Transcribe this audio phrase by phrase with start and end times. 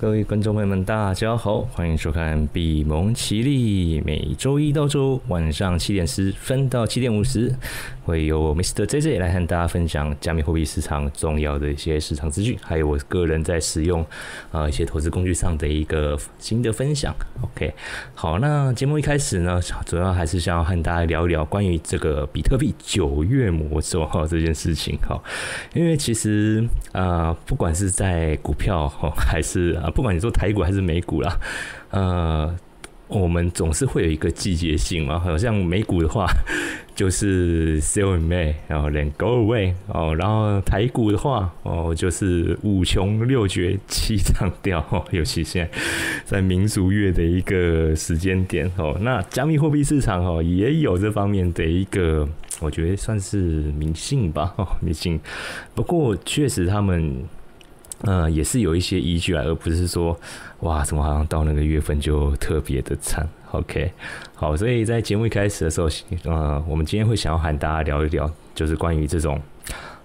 [0.00, 7.52] 各位观众朋友们，大家好，欢迎收看《比蒙奇力》，每周一到周五晚上七点十分到七点五十，
[8.04, 8.86] 会由 Mr.
[8.86, 14.06] JJ 来和大家分享加密货币市场重要的一些市场资讯，还有我个人在使用
[14.52, 17.12] 啊一些投资工具上的一个新的分享。
[17.40, 17.74] OK，
[18.14, 25.20] 好，那节目一开始呢，主要还是想要和大家聊一聊关于这个比特币九月魔咒哈这件事情哈，
[25.74, 29.76] 因为其实啊，不管是在股票哈，还是。
[29.90, 31.38] 不管你说台股还是美股啦，
[31.90, 32.56] 呃，
[33.08, 35.18] 我们总是会有一个季节性嘛。
[35.18, 36.26] 好像美股的话，
[36.94, 40.14] 就是 sell in May，然后 then go away 哦。
[40.14, 44.84] 然后台股的话，哦，就是五穷六绝七上吊。
[45.10, 45.78] 尤其现在
[46.24, 52.28] 在民俗月的一个时间点哦，那加密货币市场哦也有这方面的一个，
[52.60, 53.38] 我觉得算是
[53.78, 55.18] 迷信吧，迷信。
[55.74, 57.24] 不过确实他们。
[58.02, 60.16] 嗯，也是有一些依据啊，而不是说
[60.60, 63.28] 哇，怎么好像到那个月份就特别的惨。
[63.50, 63.90] OK，
[64.34, 65.88] 好，所以在节目一开始的时候，
[66.24, 69.40] 呃，我们今天会想要和大家聊一聊，就是关于这种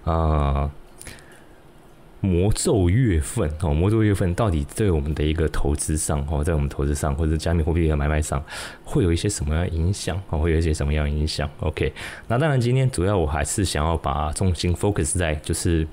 [0.02, 0.68] 啊
[2.20, 8.42] 魔咒月份哦，魔咒月份到底对我们的一个投资上哦，在我们投资上或者加密货币的买卖上，
[8.82, 11.92] 会有一些什么样影响哦，会有一些什么样影响？OK，
[12.26, 15.86] 那当然今天主要我还是想要把重心 focus 在就是。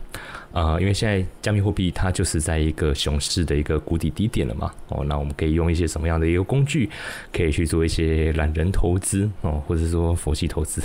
[0.54, 6.90] 啊，因为现在加密货币它就是在一个熊市的一个谷底低点了嘛，哦，那我们可以用一些什么样的一个工具，
[7.32, 10.82] 可以去做一些懒人投资哦，或者说佛系投资。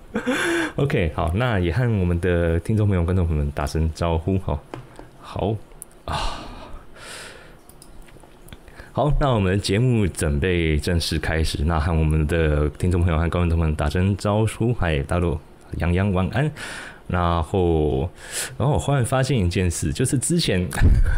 [0.76, 4.58] OK，好，那也和我们的听众朋友、观众朋友们打声招呼哈。
[5.20, 5.54] 好
[6.06, 6.40] 啊，
[8.92, 15.38] 好，那我们的节目准备正式开始，那和我们的听众朋友和观众朋友们打声招呼，嗨，大陆
[15.76, 16.50] 洋洋晚安。
[17.06, 18.08] 然后，
[18.56, 20.66] 然后我忽然发现一件事，就是之前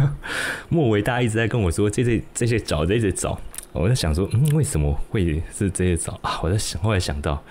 [0.69, 3.39] 莫维大家一直在跟我说这些这些找这些找，
[3.73, 6.41] 我在想说，嗯，为什么会是这些找啊？
[6.43, 7.43] 我在想，后来想到。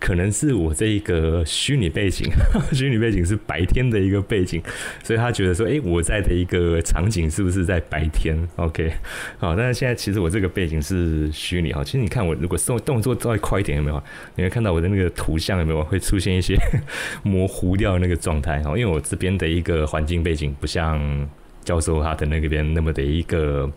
[0.00, 2.30] 可能是我这一个虚拟背景，
[2.72, 4.62] 虚拟背景是白天的一个背景，
[5.02, 8.92] 所以他觉得说，哎，我在的一个场景是不是在白天？OK，
[9.38, 11.82] 好，但是现在其实我这个背景是虚拟哈。
[11.82, 14.02] 其实你看我如果动动作再快一点，有没有？
[14.36, 16.56] 你会看到我的那个图像有没有会出现一些
[17.22, 18.70] 模糊掉那个状态哈？
[18.78, 21.28] 因为我这边的一个环境背景不像
[21.64, 23.70] 教授他的那边那么的一个。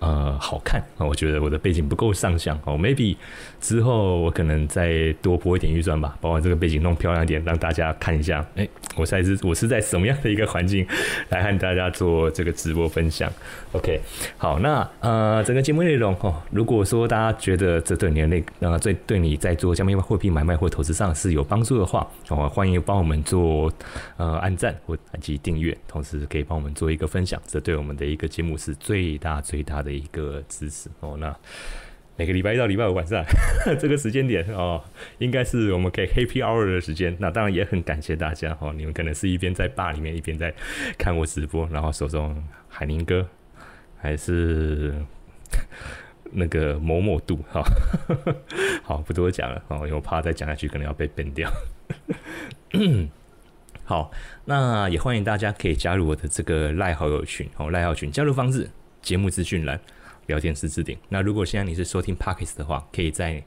[0.00, 1.04] 呃，好看啊！
[1.04, 3.16] 我觉得我的背景不够上相哦，maybe
[3.60, 8.46] 之后我可能再多拨一点预算吧，把我这个背景弄漂亮一点，让大家看一下。
[8.54, 10.86] 哎，我在是，我是在什么样的一个环境
[11.30, 13.28] 来和大家做这个直播分享
[13.72, 14.00] ？OK，
[14.36, 23.68] 好，那呃，整个节目内容哦，如果说大家觉得这对你的那呃，最对你在做加密货币买卖或投资上是有帮助的话，哦，欢迎帮我们做
[24.16, 29.87] 呃按赞或按及订阅，同时可以帮我们做一个分享，这对我们的一个节目是最大最大的。
[29.88, 31.34] 的一个支持哦，那
[32.16, 33.24] 每个礼拜一到礼拜五晚上
[33.80, 34.84] 这个时间点哦，
[35.18, 37.16] 应该是我们可以 Happy Hour 的时间。
[37.18, 40.52] 那当然也很感谢大家哦，你们可能是一边在坝里面，一边在
[40.98, 43.26] 看我直播，然后手中海宁哥
[43.96, 44.94] 还是
[46.32, 47.62] 那个某某度哈，
[48.84, 51.50] 好不多讲了哦，因为我怕再讲下去可能要被 ban 掉。
[53.84, 54.10] 好，
[54.44, 58.68] 那也欢迎大家可以加入我的这个赖好友群哦，赖好友群加入方式。
[59.08, 59.80] 节目资讯栏
[60.26, 60.94] 聊天室置顶。
[61.08, 63.42] 那如果现在你是收听 Pockets 的话，可以在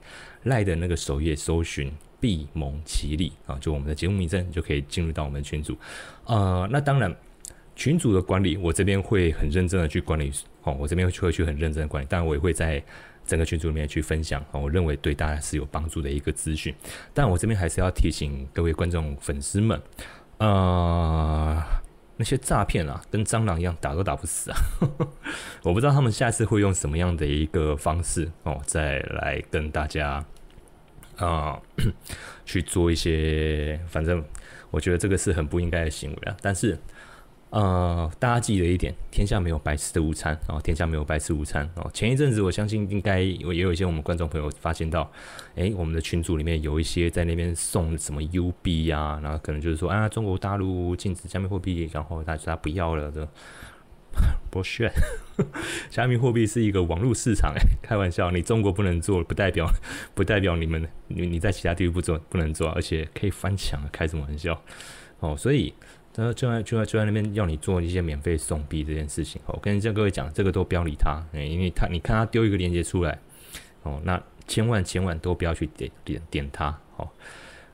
[0.45, 5.77] 赖的那个首页搜寻“闭蒙奇力”啊，就我们的节目名称，就可以进入到我们的群组。
[6.25, 7.15] 呃，那当然
[7.75, 10.31] 群组的管理，我这边会很认真的去管理
[10.63, 12.83] 哦，我这边会会去很认真的管理，当然我也会在
[13.27, 16.73] 整个群组里面去分享哦，我认为对大家是有帮助的一个资讯。
[17.13, 19.79] 但我这边还是要提醒各位观众粉丝们，
[20.39, 21.63] 呃。
[22.21, 24.57] 那些诈骗啊，跟蟑螂一样，打都打不死啊！
[25.65, 30.23] 我不知道他们下次会用什么样的一个方式哦，再来跟大家
[31.17, 31.59] 啊
[32.45, 34.23] 去做一些，反正
[34.69, 36.77] 我觉得这个是很不应该的行为啊，但是。
[37.51, 41.91] 呃，大家记得一点，天下没有白吃的午餐哦，天下没有白吃午餐哦。
[41.93, 45.11] 前一阵子，我相信应该也有一些我们观众朋友发现到，
[45.55, 53.27] 诶，我们的群组里面有一些在那边送什么 U B 呀，然后可能就是说啊，中国大陆禁止加密货币，然后大家不要了的，
[54.49, 54.89] 不炫，
[55.91, 59.67] 加密货币是一个网络市场，诶， 开玩笑，你中国不能做，不代表
[60.15, 64.63] 不代表你们你你在其他地域不做不能做，而且可以翻墙，开什么玩笑
[65.19, 65.73] 哦，所以。
[66.33, 73.17] 就在就在就在那边要你做一些免费送币这件事情，我跟各位讲，这个都不要理他，因为他你看他丢一个链接出来，
[73.83, 77.07] 哦，那千万千万都不要去点点点他，哦，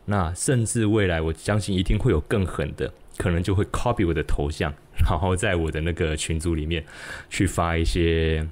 [0.06, 6.86] 那甚至未来我相信一定会有更狠的，可能就会 copy 我的头像，然后在我的那个群组里面
[7.30, 8.48] 去发一些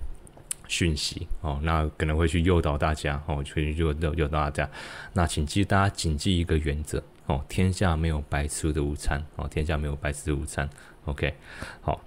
[0.68, 4.70] 讯息哦，那可能会去诱导大家哦，去诱诱诱导大家。
[5.14, 10.70] 那请记大家谨记一个原则哦，天下没有白吃的午餐哦，天下没有白吃的午餐。
[11.06, 11.34] OK，
[11.82, 12.02] 好。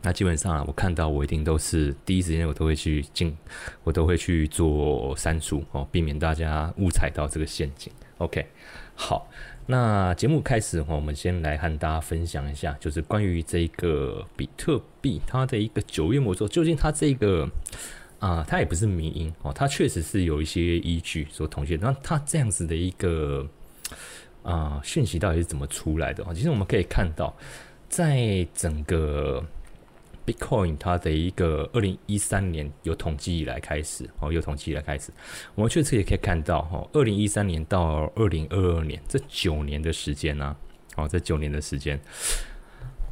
[0.00, 3.36] 那基本上啊，我看到我一定都是第一时间，我都会去进，
[3.82, 7.92] 我都会去做删除哦，避免大家误踩到这个陷阱。
[8.18, 8.46] OK，
[8.94, 9.28] 好，
[9.66, 17.50] 那节目开始的话，我们先来和大家分享一下，就是关于这个比特币它的一个九月魔咒，究竟它这个
[18.20, 21.76] 啊，它也不是迷因哦，它确实是有一些依据所统计。
[21.76, 23.44] 那它这样子的一个
[24.52, 26.32] 啊讯息到底是怎么出来的啊？
[26.32, 27.34] 其实我们可以看到，
[27.88, 29.44] 在整个
[30.26, 35.12] Bitcoin 它的一个二零一三年有统计以来开始哦，有统计以来开始，
[35.54, 40.56] 我们确实也可以看到哈，二零一三年到二零二二年这九年的时间呢，
[40.96, 41.98] 哦，这九年的时间，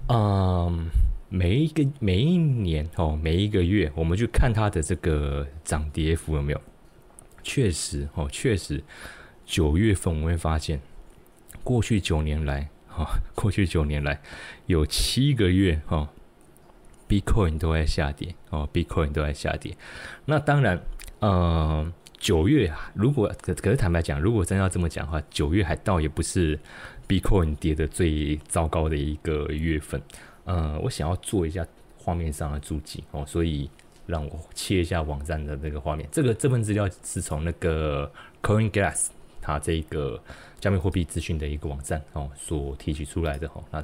[0.08, 0.88] 嗯，
[1.28, 6.60] 每一个每一年哦，每一个月，我们去看它的这个涨跌幅有没有？
[7.42, 8.82] 确实哦，确实
[9.44, 10.80] 九月份我们会发现，
[11.66, 13.04] 过去九年来哈，
[13.34, 14.20] 过去九年来
[14.66, 16.08] 有七个月哈。
[17.08, 19.76] Bitcoin 都在下跌哦，Bitcoin 都在下跌。
[20.24, 20.76] 那当然，
[21.20, 26.58] 呃，九月啊，如果可可是坦白讲，如果真要这么讲的话，九月还倒也不是
[27.06, 30.02] Bitcoin 跌的最糟糕的一个月份。
[30.46, 31.64] 呃，我想要做一下
[31.96, 33.70] 画面上的注记哦，所以
[34.06, 36.08] 让我切一下网站的那个画面。
[36.10, 38.10] 这个这份资料是从那个
[38.42, 39.10] CoinGlass
[39.40, 40.20] 它这个
[40.66, 43.62] 加密货币资讯的一个网站哦所提取出来的哦。
[43.70, 43.80] 那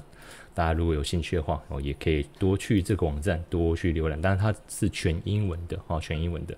[0.53, 4.21] 大家如果有兴趣的话，哦，也可以多去这个网站多去浏览。
[4.21, 6.57] 但是它是全英文的，哦，全英文的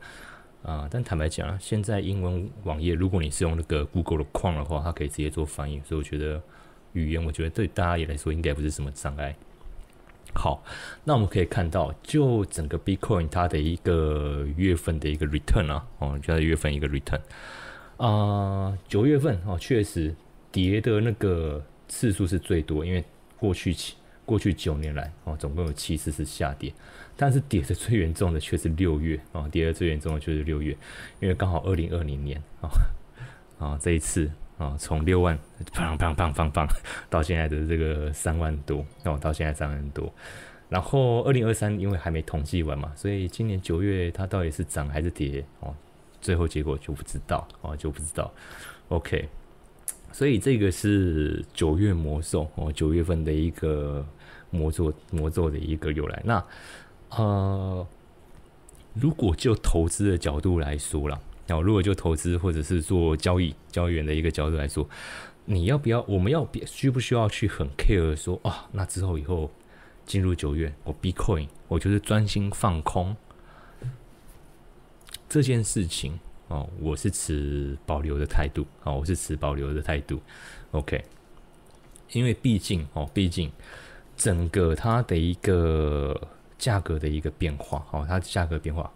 [0.62, 0.88] 啊。
[0.90, 5.78] 但坦白讲啊，现在英文网页，如果你是用那个 Google 的框的话，它可以直接做翻译。
[5.84, 6.40] 所以我觉得
[6.94, 9.36] 语言，我觉得对大家也来说，应该不是什么障碍。
[10.32, 10.64] 好，
[11.04, 17.20] 那我们可以看到，就整个 Bitcoin 它的一个月份的一个 return 啊，哦，叫月份一个 return
[17.96, 20.14] 啊，九月份哦，确实
[20.50, 23.04] 跌的那个次数是最多，因为
[23.38, 23.94] 过去七
[24.24, 26.72] 过去九年来哦，总共有七次是下跌，
[27.16, 30.76] 但是跌的最严重的却是六月啊，跌的最严重的却是六月，
[31.20, 32.70] 因为刚好二零二零年啊
[33.58, 35.38] 啊这一次啊，从六万
[35.72, 36.68] 砰砰砰砰砰
[37.10, 40.12] 到现在的这个三万多哦，到现在三万多，
[40.68, 45.74] 然后二零二三因为还没统计完嘛，所以今年九月它到底是涨还是跌哦，
[46.24, 48.32] 最后结果就不知道哦，就不知道
[48.88, 49.28] ，OK。
[50.10, 54.06] 所以这个是九月魔咒哦，九月份的一个
[54.48, 56.22] 魔咒魔咒的一个由来。
[56.24, 56.42] 那
[57.10, 57.86] 呃，
[58.94, 64.88] 如果就投资的角度来说了，哦，如果就投资或者是做交易交易员的一个角度来说，
[65.44, 66.00] 你要不要？
[66.08, 68.66] 我们要需不需要去很 care 说啊？
[68.72, 69.50] 那之后以后
[70.06, 73.14] 进入九月，我 Bitcoin 我就是专心放空
[75.28, 76.18] 这件事情。
[76.48, 78.66] 哦，我是持保留的态度。
[78.82, 80.20] 哦，我是持保留的态度。
[80.72, 81.02] OK，
[82.12, 83.50] 因为毕竟哦，毕竟
[84.14, 86.28] 整个它的一个
[86.58, 88.92] 价格的一个变化，哦，它的价格变化，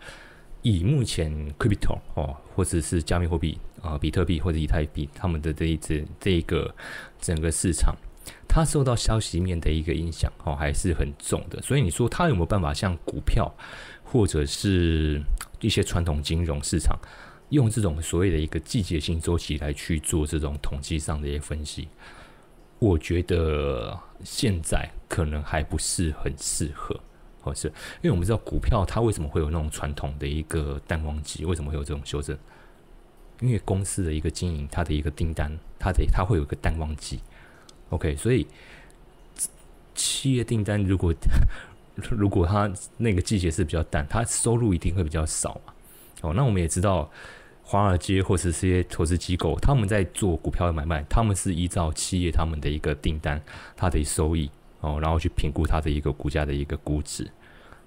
[0.60, 6.72] 以目前 Crypto 哦，或者是加密货币啊，比特币或者以太币，他们的这一支这一个
[7.18, 7.96] 整个市场，
[8.46, 11.62] 它受到消息面的一个影响，哦，还是很重的。
[11.62, 13.50] 所以你说它有没有办法像股票
[14.04, 15.22] 或者是
[15.60, 16.98] 一些传统金融市场？
[17.50, 21.88] 用这种所谓的一个季节性周期来去做这种统计上的一些分析，
[22.78, 26.94] 我觉得现在可能还不是很适合，
[27.40, 32.36] 或是因为我们知道股票它为什么会有那种传统的一个淡旺季，为什么会有这种修正？
[33.40, 37.18] 因为公司的一个经营，它的一个订单，它的它会有一个淡旺季。
[37.88, 38.46] OK，所以
[39.94, 41.14] 企业订单如果
[42.10, 45.72] 如果他那个季节是比较淡，他收入一定会比较少嘛。
[46.22, 47.10] 哦，那我们也知道。
[47.70, 53.38] 华尔街或是这些投资机构，他们在做股票的买卖，他们是依照企业他们的一个订单，
[53.76, 54.50] 它的收益
[54.80, 57.30] 哦，然后去评估它的一个股价的一个估值。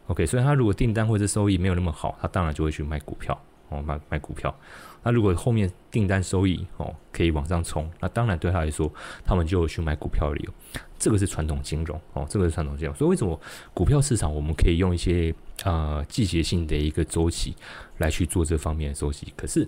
[0.06, 3.36] OK，所以他如果订单或者收益没有那么好，他当然就会去卖股票
[3.70, 4.56] 哦，卖卖股票。
[5.03, 8.91] 那如果后面订单收益哦可以往上冲，那当然对他来说，
[9.25, 10.53] 他们就去买股票的理由。
[11.00, 12.96] 这个是传统金融哦，这个是传统金融。
[12.96, 13.39] 所以为什么
[13.74, 17.55] 股票市场我们可以用一些呃季节性的一个周期
[17.98, 19.34] 来去做这方面的收息？
[19.36, 19.67] 可是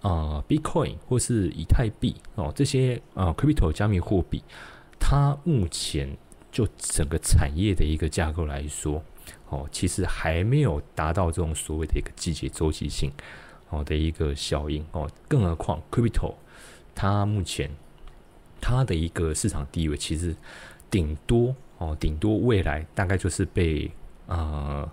[0.00, 4.44] 啊，Bitcoin 或是以太币哦这些啊 Crypto 加密货币，
[5.00, 6.16] 它目前
[6.52, 9.02] 就整个产业的一个架构来说
[9.48, 13.10] 哦，其实还没有达到这种所谓的一个季节周期性。
[13.74, 16.34] 哦的一个效应哦，更何况 Crypto
[16.94, 17.70] 它目前
[18.60, 20.34] 它的一个市场地位其实
[20.90, 23.90] 顶多哦，顶多未来大概就是被
[24.26, 24.88] 呃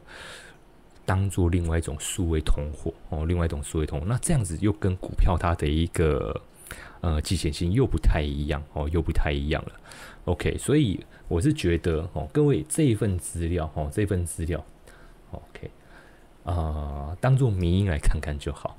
[1.06, 4.06] 当做另外一种数位通货哦，另外一种数位通货。
[4.08, 6.42] 那这样子又跟股票它的一个
[7.02, 9.72] 呃季节性又不太一样哦，又不太一样了。
[10.26, 14.64] OK，所以我是觉得哦，各位这一份资料哦，这份资料
[15.32, 15.70] OK
[16.44, 18.76] 啊，当做民音 来看看就好，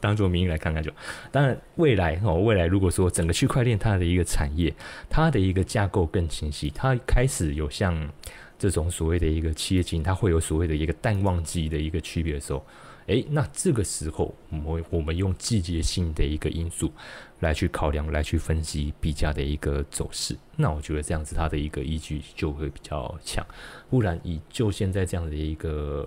[0.00, 0.90] 当做民音来看看就。
[1.30, 4.74] 当然，未来哦，未来如果说整个区块链它的一个产业，
[5.08, 8.10] 它的一个架构更清晰，它开始有像
[8.58, 12.64] 这种所谓的一个企业经，它会有所谓的一个淡旺季的一个区别的时候。
[13.06, 16.90] 诶，那这个时候，我们我们用季节性的一个因素
[17.38, 20.36] 来去考量，来去分析币价的一个走势。
[20.56, 23.46] 那我觉得这样子，它的一个依据就会比较强。
[23.88, 26.04] 不然，以就现在这样的一个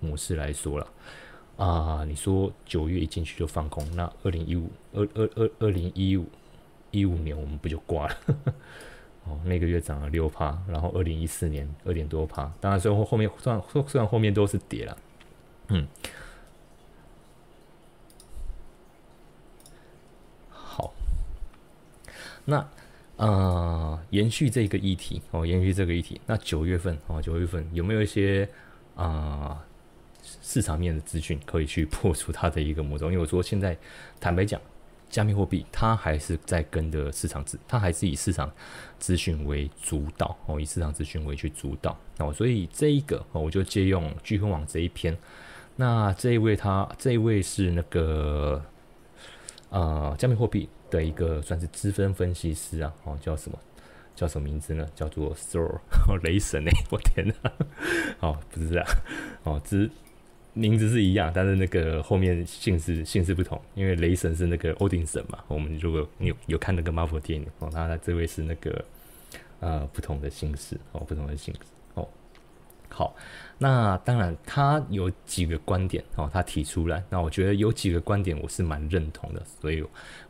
[0.00, 0.86] 模式来说了，
[1.56, 6.26] 啊，你说九月一进去就放空，那二零一五二二二二零一五
[6.90, 8.16] 一五年我们不就挂了？
[9.24, 14.98] 哦，那个月涨了六趴，然后二零一四年二点多趴，当然最后后面虽然虽然后面都是跌了。
[15.68, 15.88] 嗯，
[20.50, 20.92] 好，
[22.44, 22.68] 那
[23.16, 26.20] 呃，延续这个议题哦，延续这个议题。
[26.26, 28.46] 那九月份哦，九月份有没有一些
[28.94, 29.64] 啊
[30.46, 33.06] 市场面的资讯可以去破除它的一个魔咒？
[33.10, 33.74] 因为我说现在
[34.20, 34.60] 坦白讲，
[35.08, 38.52] 加密货币它还是在跟的市场资，它还是以市场
[38.98, 45.16] 资讯为主导哦，以市场资讯为去主导哦，所以这一个哦，我就借用聚分网这一篇。
[45.76, 48.62] 那这一位他这一位是那个
[49.70, 53.58] 呃加密货币的一个算是资深分析师啊，哦叫什么
[54.14, 54.86] 叫什么名字呢？
[54.94, 55.80] 叫做 Thor
[56.22, 57.52] 雷神哎，我天哪！
[58.20, 58.86] 哦不是啊，
[59.42, 59.90] 哦资
[60.54, 65.38] 名字是一样，但是那个后面姓氏姓氏不同，因为雷神是那个欧丁神嘛。
[65.48, 68.84] 我们如果有有看那个 Marvel 电影哦，他这位是那个
[69.60, 71.60] 呃不同的姓氏哦，不同的姓氏
[71.94, 72.08] 哦。
[72.88, 73.14] 好。
[73.56, 77.02] 那当然，他有几个观点哦，他提出来。
[77.08, 79.82] 那我觉得有几个观点我是蛮认同的，所以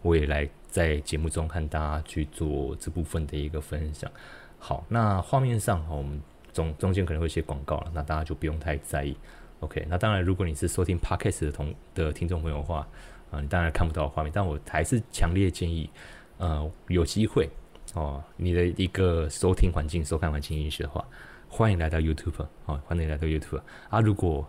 [0.03, 4.11] 我也来在节目中和大家去做这部分的一个分享。
[4.59, 6.21] 好，那画面上哈，我们
[6.53, 9.17] 中中间可能会写广告了，那大家就不用太在意。
[9.65, 12.87] OK，那当然，如果你是收听 Podcast 的同的听众朋友的话，
[13.31, 15.89] 啊，你当然看不到画面，但我还是强烈建议，
[16.37, 17.49] 呃，有机会
[17.95, 21.03] 哦，你的一个收听环境、收看环境允许的话。
[21.49, 24.01] 欢迎来到 YouTube 哦，欢迎来到 YouTube 啊！
[24.01, 24.45] 如果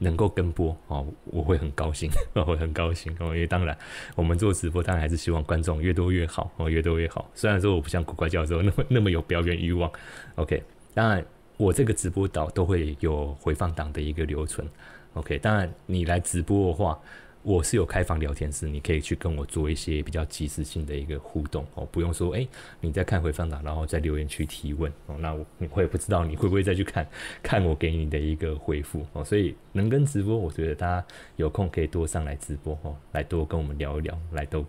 [0.00, 3.26] 能够跟播哦，我会很高兴， 我会很高兴哦。
[3.26, 3.78] 因为当然，
[4.16, 7.30] 我们做直播当然还是希望观众越多越好哦，越多越好。
[7.32, 9.88] 虽然说我不像古怪教授那么那么有表演欲望
[10.34, 10.60] ，OK。
[10.92, 11.24] 当然，
[11.62, 14.66] 我这个直播岛都会有回放档的一个留存
[15.14, 15.38] ，OK。
[15.38, 16.98] 当然，你来直播的话。
[17.44, 22.46] 我是有开放聊天室，你可以去跟我做一些比较即时性的一个互动哦，不用说哎，
[22.80, 27.04] 你在看回放档，然后在留言区提问哦，那我我也不知道你会不会再去看
[27.42, 31.04] 看我给你的一个回复哦，所以能跟直播，我觉得大家
[31.34, 34.64] 有空可以多上来直播哦，来多跟我们聊一聊，来多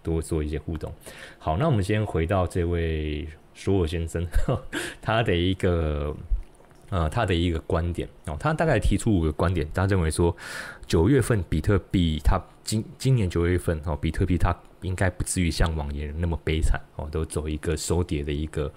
[0.00, 0.92] 多做一些互动。
[1.40, 4.26] 好，那我们先回到这位索尔先生
[5.00, 6.14] 他的一个。
[6.90, 10.36] 呃，他的一个观点哦，他大概提出五个观点，他认为说，
[10.86, 18.70] 九月份比特币它今今年九月份哦，比特币它应该不至于像往年那么悲惨哦，都走一个收跌的一个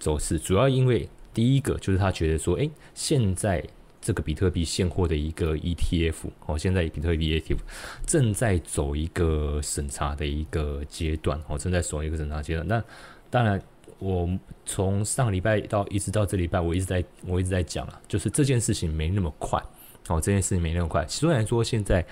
[0.00, 0.36] 走势。
[0.36, 3.64] 主要因为第一个就是他觉得说，诶，现在
[4.00, 7.58] 这个比特币现货的一个 ETF 哦，现在比特币 ETF
[8.04, 12.66] 正在走一个审查的一个阶段哦，正在走一个审查阶段。
[12.66, 12.82] 那
[13.30, 13.62] 当然。
[14.00, 14.28] 我
[14.64, 19.62] 从上礼拜到一直到这礼拜，我一直在我一直在讲啊，就是这件事情没那么快
[20.08, 21.06] 哦，这件事情没那么快。
[21.06, 22.04] 虽然说现在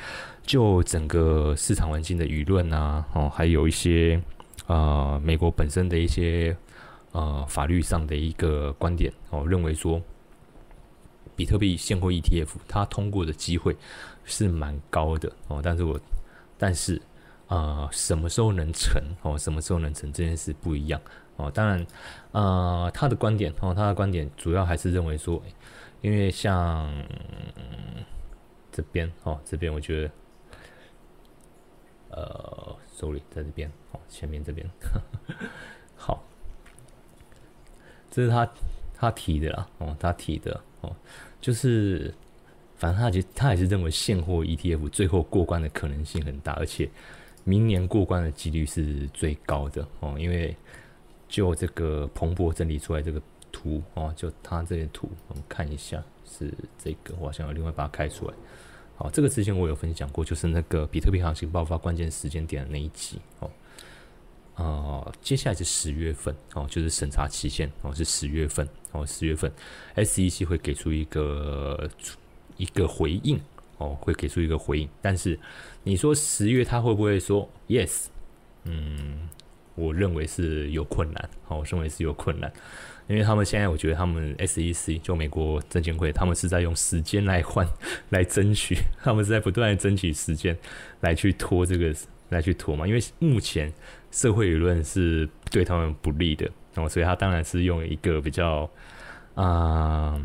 [0.43, 4.23] 就整个市场环境的舆论啊，哦，还有一些
[4.67, 6.55] 呃美国本身的一些
[7.13, 10.01] 呃法律上的一个观点哦，认为说
[11.35, 13.75] 比特币现货 ETF 它通过的机会
[14.27, 15.99] 是蛮高的哦，但是我
[16.59, 17.01] 但是
[17.47, 21.01] 啊什么时候能成哦，什么时候能成这件事不一样。
[21.39, 21.87] 哦，当然，
[22.33, 25.41] 呃，他的观点哦，他的观点主要还是认为说，
[26.01, 26.93] 因为像
[28.73, 30.11] 这边哦，这边我觉得，
[32.11, 34.69] 呃，sorry，在这边哦，前面这边，
[35.95, 36.25] 好，
[38.11, 38.51] 这是他
[38.93, 40.93] 他提的啦，哦，他提的哦，
[41.41, 42.13] 就是
[42.75, 46.91] 反正他其实他也是认为现货 ETF 最后过关的可能性很大，而且
[47.45, 50.57] 明年过关的几率是最高的哦，因为。
[51.29, 53.21] 就这个彭博整理出来这个
[53.53, 58.35] 图哦，就它这些图，我们看一下，是这个，我好像要另外把它开出来。
[58.97, 63.51] 好，这个之前我有分享过，就是那个比特币行情爆发关键时间点的那一集哦。
[64.57, 69.53] 呃，接下来是十月份哦，就是审查期限哦，是十月份哦，十月份
[69.95, 71.89] SEC 会给出一个
[72.57, 73.41] 一个回应
[73.77, 74.89] 哦，会给出一个回应。
[75.01, 75.39] 但是
[75.85, 78.07] 你说十月他会不会说 yes？
[78.65, 79.29] 嗯，
[79.79, 82.53] 我认为是有困难，好，我认为是有困难，
[83.07, 87.67] 因为他们现在我觉得他们 SEC 就美国证监会，他们是在用时间来换
[88.11, 90.57] 来争取， 他们是在不断的争取时间
[91.01, 91.95] 来去拖这个。
[92.31, 93.73] 来去拖嘛，因为目前
[94.11, 96.45] 社会舆论是对他们不利的，
[96.75, 98.71] 然后所以他当然是用一个比较
[99.35, 100.21] 啊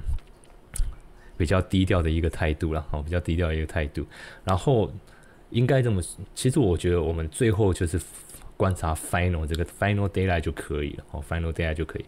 [1.37, 4.05] 比较低调的一个态度了，好，比较低调一个态度。
[4.43, 4.91] 然后
[5.51, 6.01] 应该这么，
[6.35, 7.97] 其实我觉得我们最后就是
[8.63, 11.67] 观察 final 这个 final d a y l i g h t 就可以了，哦，final d a y
[11.67, 12.05] l i g h t 就可以。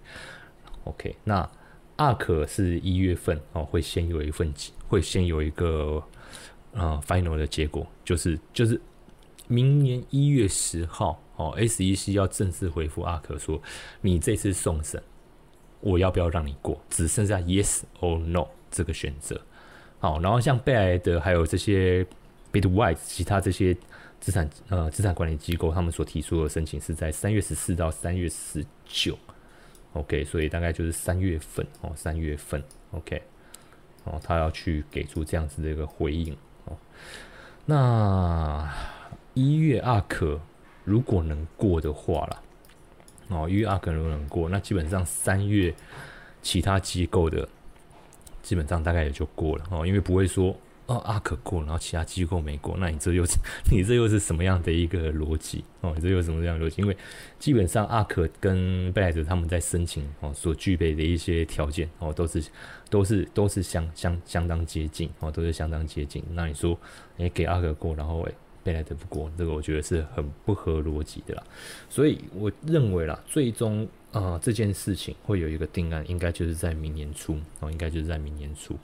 [0.86, 1.50] OK，那
[1.98, 4.54] ARK 是一月份哦，会先有一份，
[4.88, 6.02] 会先有一个
[6.72, 8.80] 呃 final 的结果，就是就是。
[9.48, 13.62] 明年一月十号，哦，SEC 要正式回复阿可说，
[14.02, 15.00] 你这次送审，
[15.82, 16.82] 我要不要让你过？
[16.90, 19.40] 只剩下 yes or no 这个选择。
[20.00, 22.04] 好，然后像贝莱德还有这些
[22.52, 23.78] Bitwise 其他这些
[24.26, 29.16] 资产呃资产管理机构，他们所提出的申请是在三月十四到三月十九。
[29.94, 33.22] OK，所以大概就是三月份哦，三月份 OK，
[34.06, 36.76] 哦，他要去给出这样子的一个回应哦，
[37.68, 38.68] 那。
[39.36, 40.40] 一月阿可
[40.86, 42.42] 如果能过的话了，
[43.28, 45.76] 哦，一月阿可如果能过，那基本上三月
[46.42, 47.46] 其他机构的
[48.42, 50.56] 基本上大概也就过了哦，因为不会说
[50.88, 53.38] 哦阿可过，然后其他机构没过，那你这又是
[53.72, 55.94] 你这又是什么样的一个逻辑哦？
[55.96, 56.82] 你这又是什么样的逻辑？
[56.82, 56.96] 因为
[57.40, 62.44] 基本上阿可跟贝莱德他们在申请哦所具备的一些条件哦都是
[62.90, 66.24] 都是都是相相相当接近哦，都是相当接近。
[66.32, 66.78] 那你说
[67.18, 68.28] 你给阿可过，然后。
[68.66, 71.44] 贝莱德不过，这个我觉得是很不合逻辑的啦，
[71.88, 78.78] 所以我认为啦，最终啊这件事情会有一个定案，应该就是在明年初哦，应该就是在明年初。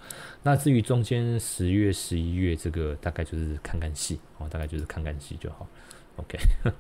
[0.44, 5.66] 那至于中间十月、十一月这个，大概就是看看戏哦，大概就是看看戏就好。
[6.18, 6.38] OK，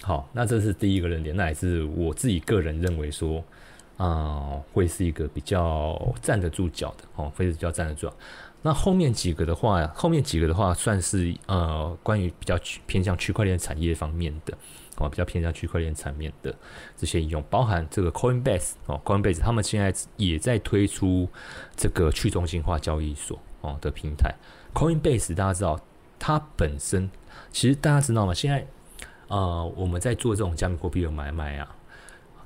[0.00, 3.44] 好，那这是第一个论点，那也是我自己个人认为说
[3.98, 8.10] 啊，会是一个比较站得住脚的哦，会是比较站得住。
[8.62, 14.52] 那后面几个的话，后面几个的话算是呃，关于比较偏向区块链产业方面的
[14.98, 16.54] 哦，比较偏向区块链产业的
[16.94, 21.26] 这些应用，包含这个 Coinbase 哦，Coinbase 他们现在也在推出
[21.74, 24.34] 这个去中心化交易所哦的平台。
[24.74, 25.80] Coinbase 大家知道，
[26.18, 27.10] 它本身
[27.50, 28.34] 其实大家知道吗？
[28.34, 28.66] 现在
[29.28, 31.74] 呃，我们在做这种加密货币的买卖啊，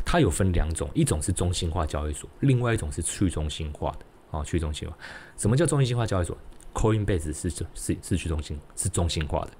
[0.04, 4.06] 它有分两种，一种是中心化交易所，另外一种是去中心化的。
[4.34, 4.96] 哦，去中心化。
[5.36, 6.36] 什么叫中心化交易所
[6.72, 9.50] ？Coinbase 是是是去中心，是中心化的。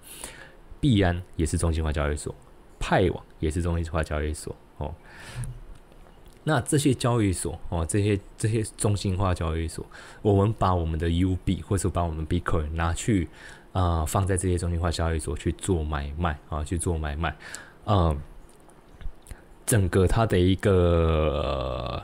[0.81, 2.35] 币安也是中心化交易所，
[2.79, 4.55] 派网也是中心化交易所。
[4.79, 4.93] 哦，
[6.43, 9.87] 那这些交易所哦，这些这些中心化交易所，
[10.21, 13.29] 我们把我们的 U 币，或者把我们 Bitcoin 拿去
[13.73, 17.37] 啊，放在这些中心化交易所去做买卖啊，去做买卖。
[17.87, 18.21] 嗯，
[19.65, 22.03] 整个它的一个。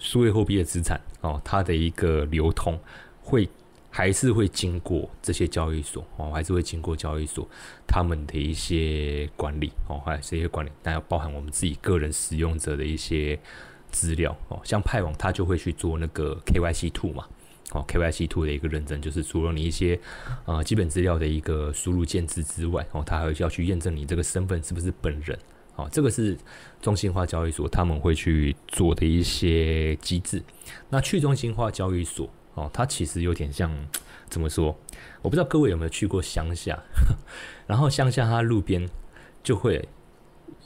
[0.00, 2.76] 数位货币的资产哦，它的一个流通
[3.22, 3.48] 会
[3.90, 7.46] 还是会经过这些交易所哦，还是会经过交易所
[7.86, 13.38] 他们的一些管理哦，还是一些管理，但要包含我们自己个人使用者的一些
[13.90, 17.26] 资料哦，像派网它就会去做那个 KYC two 嘛，
[17.72, 20.00] 哦 KYC two 的一个认证，就是除了你一些
[20.46, 25.38] 呃基本资料的一个输入建制之外，哦，它还要去验证你这个身份是不是本人。
[25.80, 26.36] 哦，这个是
[26.82, 30.42] 中心化交易所他们会去做的一些机制。
[30.88, 33.70] 那去中心化交易所哦，它其实有点像
[34.28, 34.76] 怎么说？
[35.22, 36.78] 我不知道各位有没有去过乡下，
[37.66, 38.86] 然后乡下它路边
[39.42, 39.88] 就会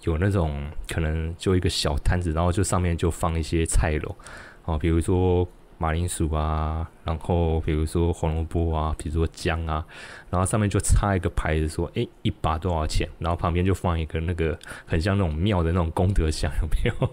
[0.02, 4.16] 有那种可能就一个小摊子，然后就上面就放一些菜楼
[4.64, 5.46] 哦，比如说。
[5.76, 9.84] 马铃薯啊，然后比如说红萝卜啊，比如说姜啊，
[10.30, 13.08] 然后上面就插一个牌子说，哎，一把多少钱？
[13.18, 17.10] 然后旁边就放一个那个很像那种庙的那种功德箱，有没有？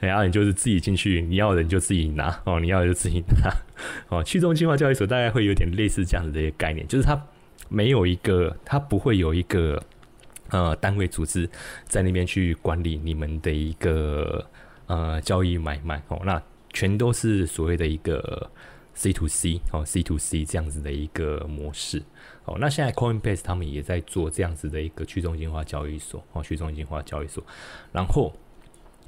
[0.00, 3.54] 然 后你就是自己进去，你要的你就自己拿哦，你要的就自己拿
[4.08, 4.22] 哦。
[4.22, 7.20] 去中心化交易所大概会有点类似这样子的一个概念，就是它
[7.68, 9.82] 没有一个，它不会有一个
[10.50, 11.48] 呃单位组织
[11.84, 14.44] 在那边去管理你们的一个
[14.86, 16.42] 呃交易买卖哦，那。
[16.72, 18.50] 全都是所谓的一个
[18.94, 22.02] C to C 哦，C to C 这样子的一个模式
[22.44, 22.56] 哦。
[22.58, 27.42] 那现在 Coinbase 他们也在做这样子的一个去中心化交易所哦，去中心化交易所。
[27.92, 28.32] 然后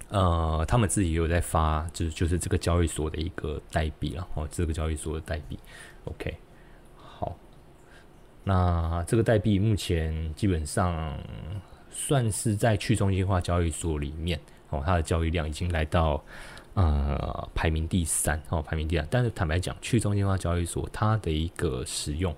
[0.08, 5.58] 呃，他们自己也有在发，就是就是这个交易所的一个代币了哦，这个交易所的代币。
[6.04, 6.36] OK，
[6.96, 7.36] 好，
[8.44, 11.18] 那这个代币目前基本上
[11.90, 16.22] 算是在去中心化交易所里面哦，它的交易量已经来到
[16.74, 19.06] 呃排名第三哦，排名第三。
[19.10, 22.34] 但是坦白讲，去中心化交易所它的一个使用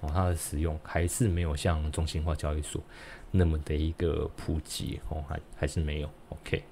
[0.00, 2.82] 哦，它的使用还是没有像中心化交易所
[3.30, 6.10] 那么的一个普及哦，还还是没有。
[6.30, 6.62] OK，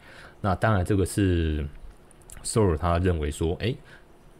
[0.40, 1.66] 那当然这个是
[2.42, 3.74] s o r 他认为说，哎，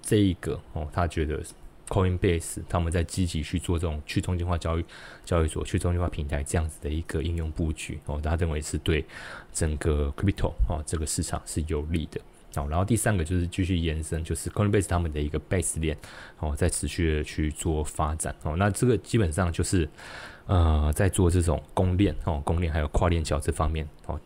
[0.01, 1.43] 这一个哦，他觉得。
[1.89, 4.85] Coinbase 他们在积极去做这种去中心化交易
[5.25, 9.03] 交易所、去中心化平台这样子的一个应用布局哦，他认为是对
[9.55, 12.21] 整个 Crypto 哦这个市场是有利的
[12.57, 12.67] 哦。
[12.69, 15.97] 然后第三个就是继续延伸，就是 Coinbase 他们的一个 Base 链
[16.39, 18.57] 哦，在持续的去做发展哦。
[18.57, 19.89] 那这个基本上就是
[20.47, 24.21] 呃在做这种公链哦、公链还有跨链桥这方面哦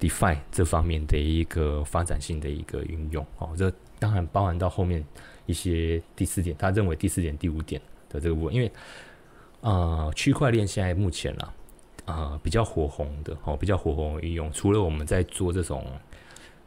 [0.00, 3.54] ，DeFi 这方面的一个发展性的一个运用哦。
[3.56, 5.04] 这当然包含到后面。
[5.48, 8.68] 一些第四点，他认为第四点、第五点的这个部分，因为
[9.60, 11.54] 呃，区块链现在目前啊，
[12.06, 15.86] 呃，比较火红的哦，比较火红的应用，除了我们在做这种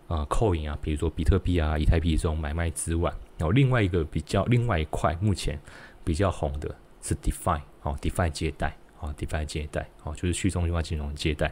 [0.10, 5.58] 呃扣银啊，比如说比特币啊、以太币这种买卖之外，然后另外一个比较另外一块目前
[6.04, 11.50] 比较红的是 DeFi 哦，DeFi 借贷啊，DeFi 借贷哦，就是去中心化金融借贷，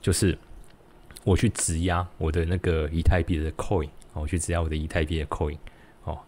[0.00, 0.38] 就是
[1.24, 5.58] 我去质押我的那个以太币的 Coin 哦，我去质押我的以太币的 Coin。
[6.04, 6.18] 哦，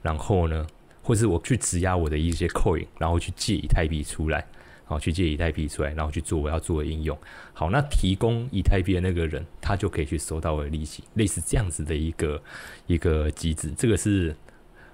[0.00, 0.66] 然后呢，
[1.02, 4.42] 或是我去质押我的一些 coin，然后去借以太币出来，
[4.88, 7.18] 好，去借以太币出来，然后去做我要做的应用。
[7.52, 12.40] 好，那提供以太币的那个人，他就可以去收到我的利息，类似这样子的一个
[12.86, 13.70] 一个机制。
[13.76, 14.34] 这个是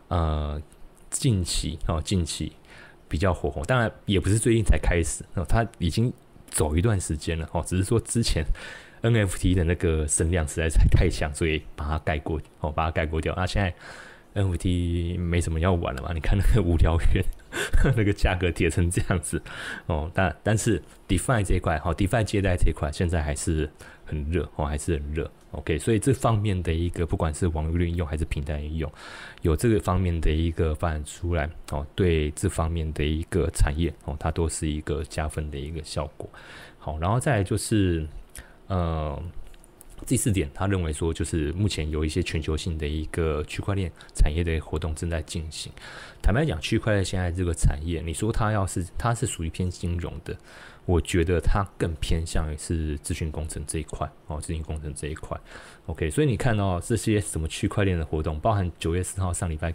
[0.09, 0.61] 呃
[1.11, 2.51] 近期哦，近期
[3.09, 6.13] 比较火红，当然也不是最近才开始哦，他已经
[6.49, 8.43] 走一段时间了哦，只是说之前
[9.03, 13.35] NFT 的那个声量实在是太强，所以把它盖过哦，把它盖过掉。
[13.37, 13.75] 那现在。
[14.35, 16.11] NFT 没什么要玩了嘛？
[16.15, 17.23] 你看那个无聊猿，
[17.97, 19.41] 那个价格跌成这样子
[19.87, 20.11] 哦。
[20.15, 23.71] 但但是 DeFi 这一块，好，DeFi 借贷这一块现在还是
[24.05, 25.31] 很热哦，还是很热。
[25.53, 28.93] OK，所以这方面的一个，不管是网络应用还是平台应用，
[29.43, 36.29] 有这个方面的一个发展出来哦，对这方面的一个产业哦，它都是一个加分的一个效果。
[36.79, 38.07] 好，然后再来就是
[38.67, 39.23] 呃。
[40.07, 45.73] 第四点，他认为说，就是目前有一些全球性的一个区块链产业的活动正在进行。
[46.21, 50.37] 坦白讲，区块链现在这个产业，你说它要是它是属于偏金融的，
[50.85, 55.39] 我觉得它更偏向于是资讯工程这一块哦，资讯工程这一块。
[55.87, 59.73] OK，所以你看到这些什么区块链的活动，包含九月四号上礼拜，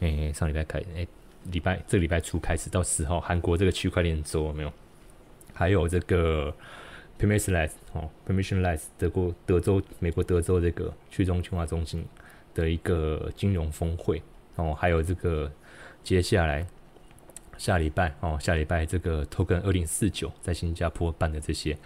[0.00, 1.06] 诶，上礼拜开，诶，
[1.50, 4.72] 礼拜这礼拜初开始到十号，韩国这个区块链周有没有？
[5.52, 6.54] 还有这个。
[7.18, 12.04] Permissionless 哦，Permissionless 德国德州美国德州这个去中心化中心
[12.54, 14.20] 的一个金融峰会
[14.56, 15.50] 哦，还有这个
[16.02, 16.66] 接下来
[17.56, 21.78] 下礼拜哦，下礼拜这个 Token 二零四九在新加坡办的这些，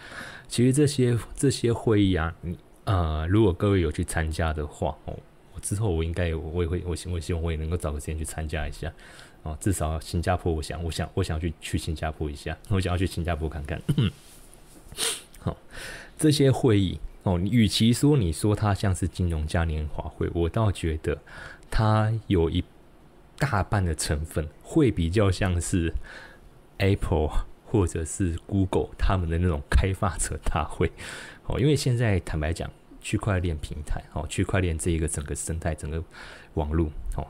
[0.48, 5.14] 其实这些这些会议啊，你呃，如果各位有去参加的话哦，
[5.54, 8.90] 我之后我应该我也会我希我希望我也能够找个时间去参加一下
[9.42, 13.80] 哦，至少新加坡，我想我想我想去去新加坡一下，我想要去新加坡看看。
[15.40, 15.56] 好，
[16.16, 21.18] 这些会议哦，与其说你说它像是金融嘉年华会，我倒觉得
[21.70, 22.64] 它有一
[23.38, 25.92] 大半的成分会比较像是
[26.78, 27.30] Apple
[27.64, 30.90] 或者是 Google 他们的那种开发者大会
[31.46, 36.02] 哦，因为现在坦白讲，区块链平台哦，区块链这一个整个生态、整个
[36.54, 37.26] 网络哦，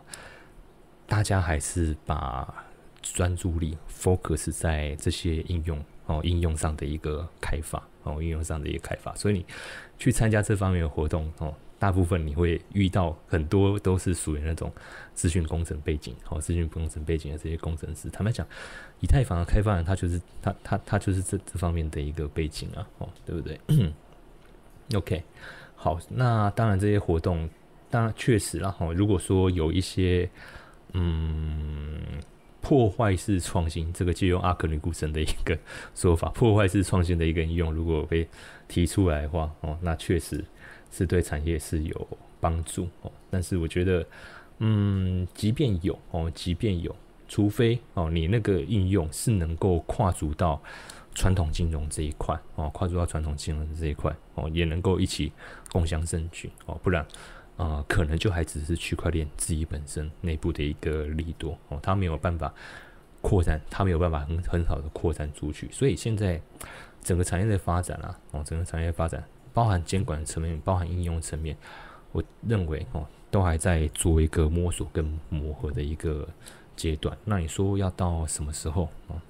[1.06, 2.64] 大家还是把
[3.02, 5.84] 专注力 focus 在这些应用。
[6.08, 9.46] 哦，应用上的一个开发，哦，应用上的一个开发，所以你
[9.98, 14.72] 去参加这方面的活动，哦，大部分你会遇到很多都是属于那种
[15.12, 18.08] 资讯工程背景，哦，资讯工程背景的这些工程师。
[18.08, 18.46] 坦白讲，
[19.00, 23.60] 以太坊的开发人，他就是他他他就是这这方面的一个背景啊，哦，对不对？
[24.96, 25.22] OK，
[25.76, 27.46] 好，那当然这些活动，
[27.90, 30.30] 当然确实啦，哈，如果说有一些，
[30.94, 32.18] 嗯。
[32.68, 35.56] 破坏式创新，这个借用阿克女股神的一个
[35.94, 38.28] 说法，破坏式创新的一个应用，如果被
[38.68, 40.44] 提出来的话，哦，那确实
[40.90, 43.10] 是对产业是有帮助哦。
[43.30, 44.06] 但是我觉得，
[44.58, 46.94] 嗯，即便有哦，即便有，
[47.26, 50.62] 除非哦，你那个应用是能够跨足到
[51.14, 55.32] 传统金融这一块哦，跨足到传统金融这一块哦，也能够一起
[55.72, 57.06] 共享证据哦，不然。
[57.58, 62.54] 啊，可能就还只是区块链自己本身内部的一个利多哦，它没有办法
[63.20, 66.40] 扩展，它没有办法很很好的扩展出去，所以现在
[67.02, 71.56] 整个产业的发展啊，哦，整个产业发展包含监管层面，包含应用层面，
[72.12, 76.26] 我认为哦，都还在做一个摸索跟磨合的一个
[76.76, 77.18] 阶段。
[77.24, 79.20] 那你说要到什么时候啊？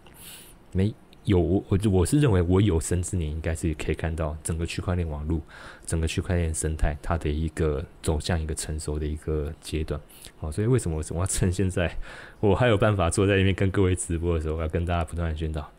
[0.70, 0.94] 没
[1.28, 5.38] 有我我是认为我有生之年应该是可以看到整个区块链网络、
[5.84, 10.00] 整个区块链生态它的一个走向一个成熟的一个阶段。
[10.38, 11.94] 好，所以为什么我要趁现在
[12.40, 15.70] 我还有办法坐在那边跟各位直播的时候，我要跟大家不断的宣导，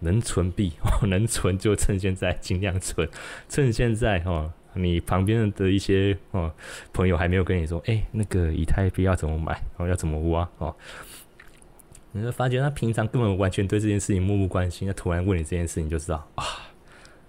[0.00, 3.08] 能存币哦，能存就趁现在尽量存，
[3.48, 4.52] 趁现在哈。
[4.74, 6.52] 你旁边的一些哦
[6.92, 10.76] 朋友还没有跟你说，哎，那个以太币要怎么买，然哦要怎么挖哦，
[12.12, 16.44] 你会发觉他平常根本完全对这件事情漠不关心，他突然问你这件事情，就知道啊，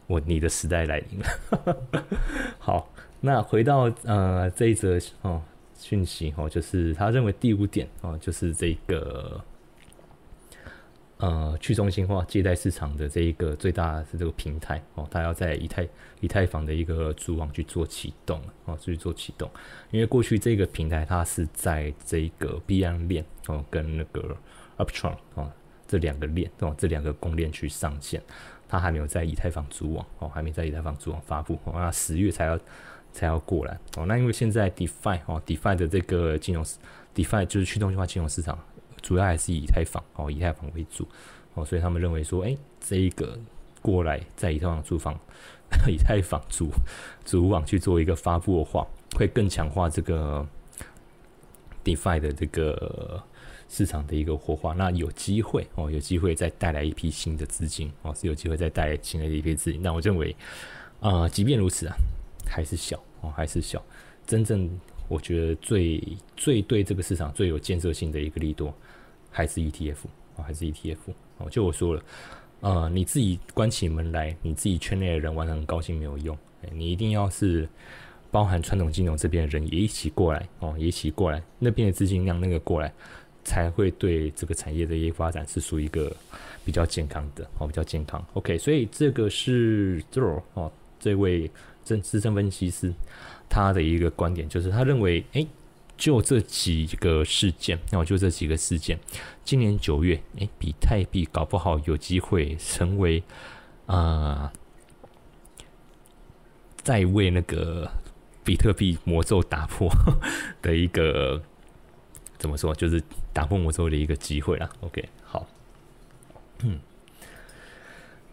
[0.08, 2.06] 我你的时代来临了。
[2.60, 5.42] 好，那回到呃这一则哦
[5.78, 9.44] 讯息哦，就是他认为第五点哦，就是这个。
[11.22, 15.86] 呃，去中心化借贷市场的这一个最大是这个平台哦，它要在以太
[16.22, 19.52] 以太坊的一个主网去做启动哦，去做启动。
[19.92, 24.34] 因为过去这个平台它是在这个 b 安链哦跟那个
[24.80, 25.52] Uptron 哦
[25.88, 28.20] 这两个链哦这两个公链去上线，
[28.68, 32.60] 它还没有在以太坊主网哦，还没在以太坊主网发布哦，那十月才要
[33.14, 34.08] 才要过来哦。
[34.08, 36.66] 那因为现在 DeFi 哦 DeFi 的这个金融
[37.14, 38.58] DeFi 就是去中心化金融市场。
[39.02, 41.08] 主要还是以太坊哦，以太坊为主
[41.54, 43.40] 哦，所以他们认为说，哎，这一个
[43.82, 45.18] 过来在以太坊主房，
[45.88, 46.70] 以太坊主
[47.24, 50.46] 主网去做一个发布的话，会更强化这个
[51.82, 53.24] DeFi 的这个
[53.70, 54.74] 市场的一个活化。
[54.74, 59.82] 那有机会哦，有机会再带来一批新的资金哦，是有机会再带来新的一批资金。
[59.82, 60.36] 那我认为，
[61.00, 61.96] 啊，即便如此啊，
[62.46, 63.82] 还是小哦，还是小。
[64.28, 64.70] 真正
[65.08, 66.04] 我觉得最
[66.36, 68.74] 最对这个市场最有建设性的一个利多。
[69.32, 69.96] 还是 ETF
[70.38, 70.98] 哦，还是 ETF
[71.38, 71.48] 哦。
[71.52, 72.04] 就我说了，
[72.62, 76.36] 呃，你自己关起门来，你自己圈内的人玩的很高兴没有用，
[76.72, 77.70] 你一定要是
[78.32, 82.92] 包含传统金融这边的人也一起过来哦，也一起过来，那边的资金量那个过来，
[83.44, 86.16] 才会对这个产业的一个发展是属于一个
[86.64, 88.24] 比较健康的哦，比较健康。
[88.34, 91.50] OK，所以这个是 Zero 哦，这位
[91.84, 92.94] 资资深分析师
[93.50, 95.46] 他的一个观点，就是他认为，哎。
[96.00, 98.98] 就这几个事件，那我就这几个事件，
[99.44, 103.22] 今年九月，哎，比特币搞不好有机会成为
[103.86, 104.50] 啊，
[106.82, 107.92] 在为那个
[108.46, 109.92] 比特币魔咒打破
[110.62, 111.44] 的一个
[112.40, 114.68] 怎么说，就是打破魔咒的一个机会啦。
[114.80, 115.46] OK，好，
[116.64, 116.80] 嗯，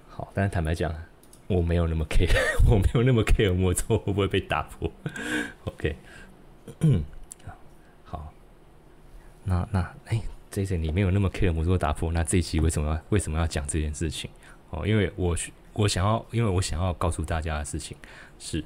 [0.09, 0.95] 好，但是坦白讲，
[1.49, 2.33] 我没有那么 care，
[2.71, 4.91] 我没有那么 care 魔咒会不会被打破。
[5.65, 5.97] OK，
[6.81, 7.05] 嗯。
[8.05, 8.33] 好
[9.43, 14.31] 那那哎，J J，你没有那么 care 魔咒打破，那这一期为什么要为什么要讲这件事情？
[14.71, 15.37] 哦，因为我
[15.73, 17.97] 我想要，因为我想要告诉大家的事情
[18.39, 18.65] 是，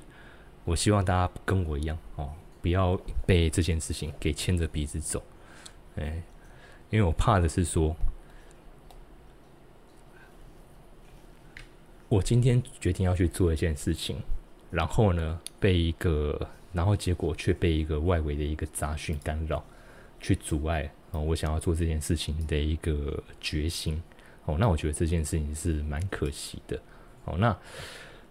[0.64, 2.30] 我希望大家跟我一样哦，
[2.62, 5.22] 不要被这件事情给牵着鼻子走。
[5.96, 6.22] 哎，
[6.90, 7.94] 因为我怕的是说，
[12.08, 14.16] 我今天决定要去做一件事情，
[14.70, 19.64] 然后呢，被一个，然后结果却被一个外围的一个杂讯干扰。
[20.22, 23.98] 去阻碍哦，我想要做这件事情的一个决心
[24.44, 26.78] 哦，那我觉得这件事情是蛮可惜的
[27.24, 27.38] 哦。
[27.38, 27.56] 那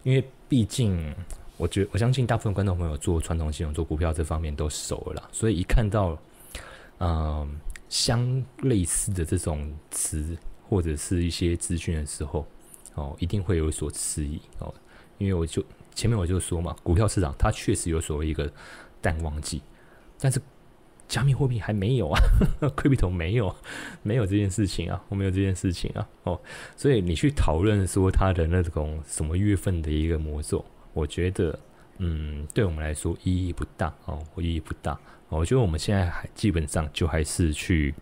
[0.04, 1.16] 因为毕竟，
[1.60, 6.18] 我觉我相信大部分观众朋友做传统金融、做股票这方面都熟了啦，所以一看到
[7.00, 10.38] 嗯相类似的这种词
[10.70, 12.48] 或者是一些资讯的时候
[12.96, 14.74] 哦，一定会有所迟疑哦。
[15.18, 15.62] 因为我就
[15.94, 18.50] 前面我就说嘛，股票市场它确实有所谓一个
[19.02, 19.62] 淡旺季，
[20.20, 20.42] 但是。
[21.10, 22.22] 加密货币还没有啊，
[22.78, 23.56] Crypto 没有，
[24.04, 26.40] 没有这件事情啊，我没有这件事情啊，哦，
[26.78, 30.64] 所以你去讨论说它的那种什么月份的一个魔咒，
[31.00, 31.58] 我觉得，
[31.98, 35.00] 嗯，对我们来说意义不大哦，意义不大。
[35.30, 37.94] 我觉得我们现在还基本上就还是去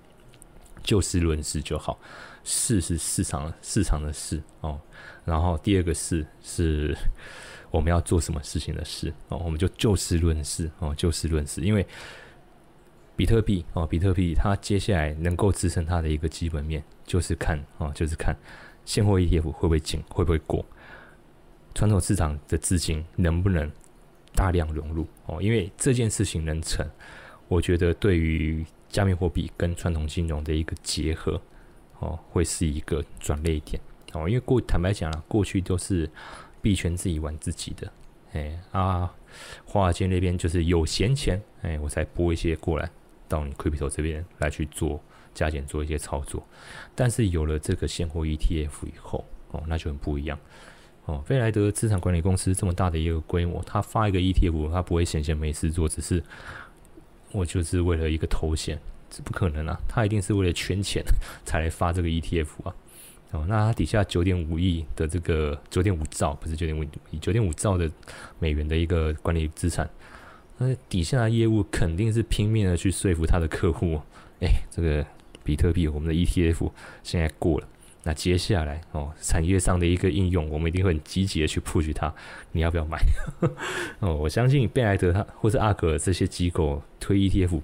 [0.81, 1.99] 就事论事就好，
[2.43, 4.79] 事是市场市场的事哦，
[5.25, 6.97] 然后第二个事是
[7.69, 11.85] 我们要做什么事情的事哦，我们就就事论事哦，就事论事，因为。
[13.17, 18.37] 比特币哦，比特币它接下来能够支撑它的一个基本面，就是看哦，就是看
[18.85, 20.63] 现货 ETF 会不会进，会不会过
[21.77, 23.71] 传统市场的资金能不能
[24.33, 25.05] 大量融入？
[25.27, 26.83] 哦，因为这件事情能成，
[27.47, 31.39] 我觉得对于加密货币跟传统金融的一个结合
[31.99, 33.79] 哦，会是一个转捩点。
[34.13, 36.09] 哦，因为过坦白讲啊，过去都是
[36.63, 37.91] 币圈自己玩自己的，
[38.33, 39.13] 哎啊，
[39.63, 42.89] 华尔街那边就是有闲钱，哎，我才拨一些过来。
[43.27, 44.99] 到你 Crypto 这边来去做
[45.35, 46.43] 加减做一些操作，
[46.95, 50.39] 但是有了这个现货 ETF 以后，哦，那就很不一样。
[51.07, 51.23] 哦。
[51.25, 56.23] 菲莱德资产管理公司这么大的一个规模，他发一个 ETF，他不会闲闲没事做，只是
[57.31, 59.77] 我就是为了一个头衔，这不可能啊！
[59.89, 61.03] 他一定是为了圈钱
[61.43, 62.75] 才来发这个 ETF 啊。
[63.31, 67.91] 哦，那它底下九点五亿的这个九点五兆不是九点五亿，九点五兆的
[68.39, 69.89] 美元的一个管理资产，
[70.57, 73.99] 那底下的业务肯定是拼命的去说服他的客户，
[74.39, 75.05] 哎，这个
[75.43, 76.71] 比特币我们的 ETF
[77.03, 77.67] 现在过了，
[78.07, 82.09] 那接下来哦，产业上的一个应用，我们一定会很积极的去 push 它，
[82.53, 82.97] 你要不要买？
[83.99, 87.61] 哦，我相信贝莱德他或者阿格这些机构推 ETF。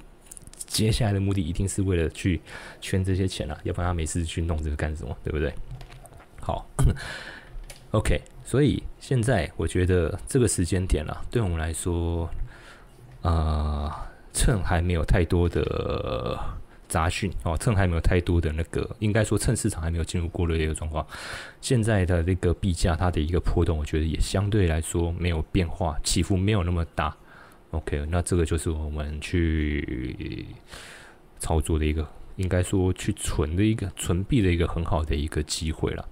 [0.67, 2.41] 接下来的目的一定是为了去
[2.81, 5.15] 圈这些钱啊，要不然他没事去弄这个干什么？
[5.23, 5.53] 对不对？
[6.41, 6.67] 好，
[7.91, 12.29] OK，所以现在我觉得这个时间点啊，对我们来说，
[13.21, 16.37] 啊，趁还没有太多的
[16.93, 21.03] 杂讯哦，趁还没有太多的那个，应该说趁市场还没有进入过热的一个状况，
[21.59, 27.17] 现在的那个币价它的一个波动，我觉得也相对来说没有变化，起伏没有那么大。
[27.71, 30.45] OK，那这个就是我们去
[31.39, 36.07] 操作的一个，应该说去存的一个存币的一个很好的一个机会了。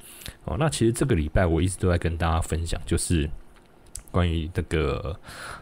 [0.46, 3.30] 哦，那其实这个礼拜我一直都在跟大家分享，就是
[4.10, 5.16] 关于这个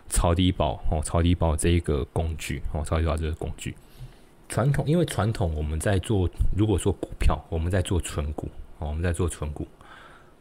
[0.10, 3.76] 超低保哦，超低保这一个工具哦，超低保这个工具。
[4.50, 9.66] 传统因为传统我们在做，如果说股票我们在做存股哦，我们在做存股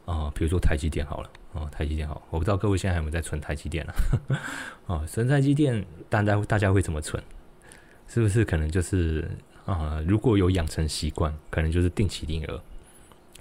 [0.07, 1.31] 啊，比如说台积电好了。
[1.53, 3.95] 哦，台积电好，我不知道各位现在有没有在存台积电了。
[4.87, 7.23] 哦，存台积电，大家大家会怎么存？
[8.07, 9.29] 是不是可能就是
[9.65, 10.03] 啊？
[10.07, 12.63] 如果有养成习惯，可能就是定期定额，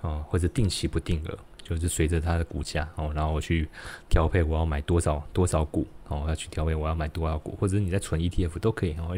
[0.01, 1.37] 哦，或者定期不定额，
[1.75, 3.67] 就是随着它的股价哦，然后我去
[4.07, 9.17] 调配我要买多少多少股哦，我要去调配我要买多少股，或者你在存 ETF 都可以哦，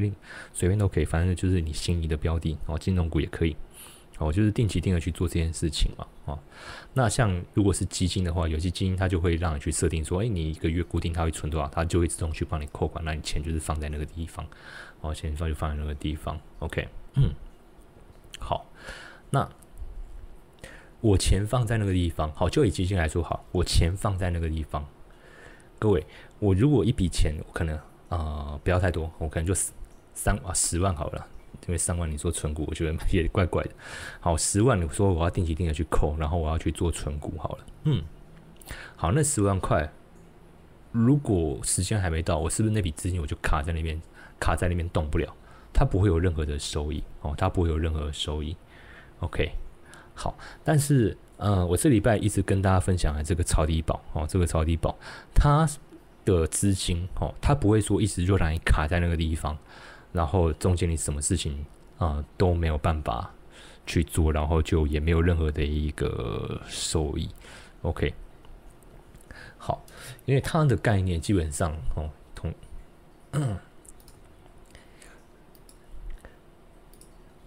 [0.53, 3.55] 随便都可以，反正就是你心仪的标的哦，金融股也可以。
[4.17, 6.37] 哦，就是定期定额去做这件事情嘛，哦，
[6.93, 14.45] 那像如果是基金的话，有些基金它就会让你去设定说，哎，你一个月固定它会存多少，它就会自动去帮你扣款，那你钱就是放在那个地方，
[14.99, 17.33] 哦，钱放就放在那个地方，OK，嗯，
[18.39, 18.65] 好，
[19.29, 19.49] 那
[21.01, 24.85] 我钱放在那个地方，好，就以基金来说，好，我钱放在那个地方，
[25.77, 26.05] 各位，
[26.39, 29.53] 我如果一笔钱，我可能啊不要太多，我可能就
[30.13, 31.27] 三啊十万好了。
[31.67, 33.69] 因为三万你做存股，我觉得也怪怪的。
[34.19, 37.65] 好，十万你说我要定期定额去扣，然后我要去做存股好了。
[37.83, 38.03] 嗯，
[38.95, 39.87] 好，那十万块，
[40.91, 44.01] 如果时间还没到，我是不是那笔资金我就卡在那边，
[44.39, 45.31] 卡在那边动不了？
[45.71, 48.55] 它不会有任何的收益哦，它不会有任何的收益。
[49.19, 49.51] OK，
[50.19, 54.93] 好，但是呃，我这礼拜一直跟大家分享的这个超低保哦，这个超低保
[55.33, 55.65] 它
[56.25, 59.57] 的资金哦，它不会说一直就让你卡在那个地方。
[60.11, 61.65] 然后中间你什么事情
[61.97, 63.31] 啊都没有办法
[63.85, 67.29] 去做，然后就也没有任何的一个收益。
[67.83, 68.13] OK，
[69.57, 69.81] 好，
[70.25, 72.53] 因为它的概念基本上哦同，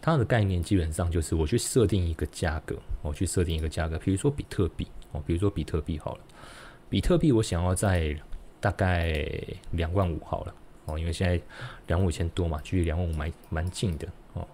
[0.03, 6.21] 它的概念基本上就是我去设定一个价格，我去设定一个价格，比如说比特币哦，比如说比特币好了，
[6.91, 8.15] 比特币我想要在
[8.61, 9.25] 大概
[9.71, 10.55] 两万五好了。
[10.87, 11.41] 哦，因为现在
[11.87, 14.45] 两万五千多嘛，距离两万五蛮蛮近的哦。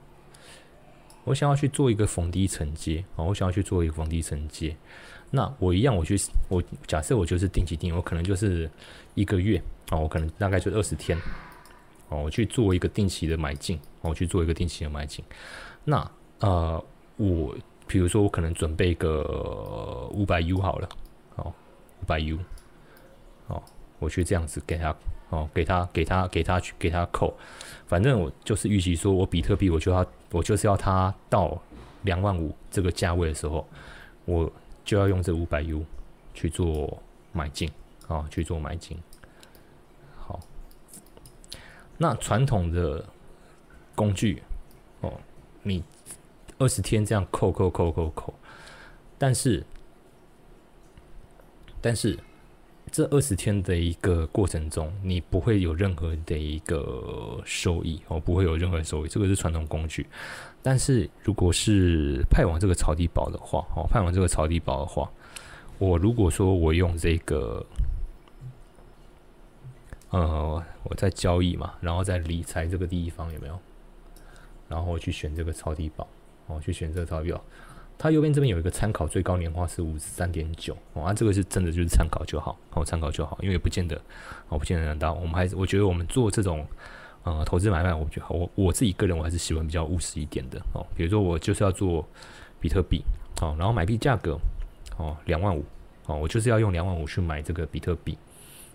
[1.24, 4.76] 我想要去做一个逢低承接哦，我想要去做一个逢低承接。
[5.30, 8.70] 那我一样，我去我假设我就是定期定，我可能就是
[9.14, 9.58] 一个月
[9.90, 11.18] 哦，我可能大概就二十天
[12.10, 15.24] 哦，我去做一个定期的买进，我去做一个定期的买进。
[15.84, 16.84] 那呃，
[17.16, 17.56] 我
[17.86, 20.88] 比如说我可能准备个五百 U 好了，
[21.36, 21.52] 哦，
[22.02, 22.38] 五百 U，
[23.48, 23.62] 哦，
[23.98, 24.94] 我去这样子给他。
[25.30, 27.34] 哦，给他，给他，给他去，给他扣，
[27.86, 31.54] 反正我就是预期说，我比特币，我就要，我就是要它到
[32.00, 33.68] 两万五这个价位的时候，
[34.24, 34.50] 我
[34.86, 35.84] 就要用这五百 U
[36.32, 36.98] 去做
[37.30, 37.70] 买进，
[38.06, 38.96] 啊，去做买进。
[40.16, 40.40] 好，
[41.98, 43.04] 那传统的
[43.98, 44.40] 工具，
[45.00, 45.12] 哦，
[45.64, 45.82] 你
[46.58, 48.32] 二十天这样扣扣扣扣扣，
[49.18, 49.64] 但是，
[51.82, 52.16] 但是。
[52.90, 59.08] 这二十天的一个过程中，你不会有任何的一个收益哦，不会有任何收益。
[59.10, 60.06] 这个是传统工具，
[60.62, 65.06] 但是如果是派往这个草地宝的话，哦，派往这个草地宝的话，
[65.76, 67.62] 我如果说我用这个，
[70.08, 73.60] 呃，我在交易嘛，然后在理财这个地方有没有？
[74.68, 76.06] 然后去选这个超低保，
[76.46, 77.42] 哦，去选这个超低保。
[78.00, 84.00] 它右边这边有一个参考，最高年化是五十三点九哦，啊，这个是真的就是参考就好，哦，参考就好，因为不见得，
[84.48, 85.12] 哦，不见得能到。
[85.14, 86.64] 我们还是我觉得我们做这种
[87.24, 90.86] 呃投资买卖，我觉得我我自己个人我还是喜欢比较务实一点的哦。
[90.96, 92.06] 比如说我就是要做
[92.60, 93.02] 比特币，
[93.42, 94.38] 哦，然后买币价格
[94.96, 95.64] 哦两万五，
[96.06, 98.16] 哦，我就是要用两万五去买这个比特币，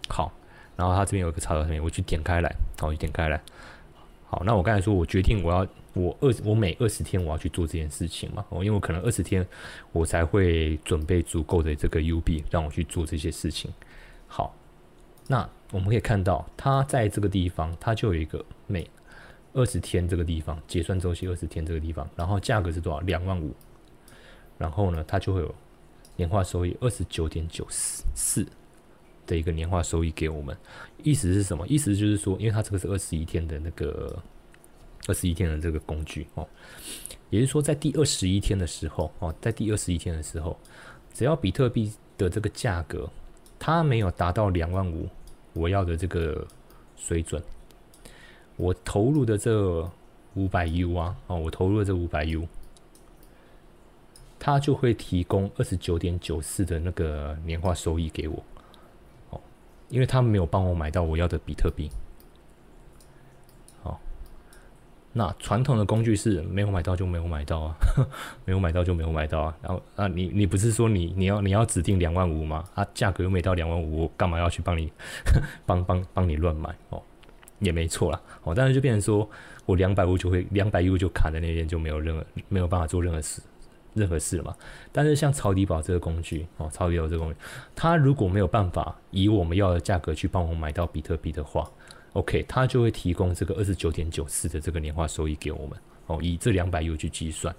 [0.10, 0.30] 好，
[0.76, 3.42] 然后它这边有一个插头上面，我去点开来，好，去点开来，
[4.34, 9.48] 好，那我刚才说，我决定我要我二我每二十天我要去做这件事情嘛，哦，因为我可能二十天
[9.92, 13.72] 我才会准备足够的这个 UB 让我去做这些事情。
[14.26, 14.56] 好，
[15.28, 18.90] 那我们可以看到，它在这个地方，它就有一个每
[19.54, 23.00] 二十天这个地方结算周期二十天这个地方，然后价格是多少？
[23.02, 23.54] 两万五，
[24.58, 25.56] 然后呢，它就会有
[26.16, 28.48] 年化收益二十九点九四四。
[29.26, 30.56] 的一个年化收益给我们，
[31.04, 31.68] 意思是什么？
[31.68, 34.22] 意思就是说，因为它这个是二十一天的那个
[35.08, 36.48] 二十一天的这个工具哦，
[37.30, 40.58] 也就是说，在第二十一天的时候哦，在第二十一天的时候，
[41.14, 43.10] 只要比特币的这个价格
[43.58, 45.08] 它没有达到两万五
[45.54, 46.46] 我要的这个
[46.96, 47.42] 水准，
[48.56, 49.90] 我投入的这
[50.36, 52.48] 五百 U 啊哦，我投入的这五百 U，
[54.40, 58.44] 它就会提供二十九点九四的那个年化收益给我。
[59.94, 61.88] 因为他没有帮我买到我要的比特币，
[63.84, 64.02] 好，
[65.12, 67.76] 那传统的工具是没有买到就没有买到啊，
[68.44, 69.56] 没有买到就没有买到啊。
[69.62, 72.64] 然后啊，你你不是说你你要你要指定两万五吗？
[72.74, 74.92] 啊，价格又没到两万五，我干嘛要去帮你
[75.64, 77.00] 帮帮帮你乱买哦？
[77.60, 79.30] 也没错啦，哦，但是就变成说
[79.68, 83.44] 我两百五就会两百 U 就卡在那边，就没有任何没有办法做任何事。
[83.94, 84.56] 任何事了嘛？
[84.92, 87.38] 但是像抄底宝这个工具哦，抄底宝这个工具，
[87.76, 91.70] 它如果没有办法以我们要的价格去帮我买到比特币的话
[92.14, 95.78] ，OK，它就会提供这个二十九点九四的这个年化收益给我们
[96.08, 97.56] 哦，以这两百 U 去计算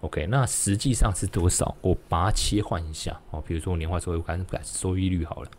[0.00, 1.76] ，OK，那实际上是多少？
[1.80, 5.50] 我把它切换一下哦，比如说年化收益，我看改收益率好了，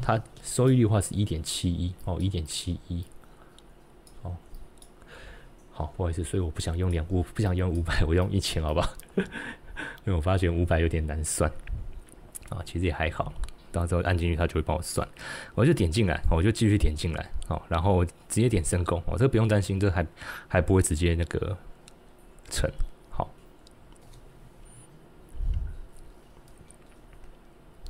[0.00, 3.04] 它收益率的话是一点七一哦，一点七一。
[5.74, 8.92] 好，不好意思，所以我不想用两，我不想用五百，我用一千，好吧？
[9.16, 11.50] 因为我发现五百有点难算
[12.50, 13.32] 啊，其实也还好，
[13.72, 15.08] 到时候按进去，它就会帮我算。
[15.54, 20.06] 我就点进来，我就继续点进来，好，然后直接点申购，我这个不用担心，这还
[20.46, 21.56] 还不会直接那个
[22.50, 22.70] 成。
[23.08, 23.30] 好，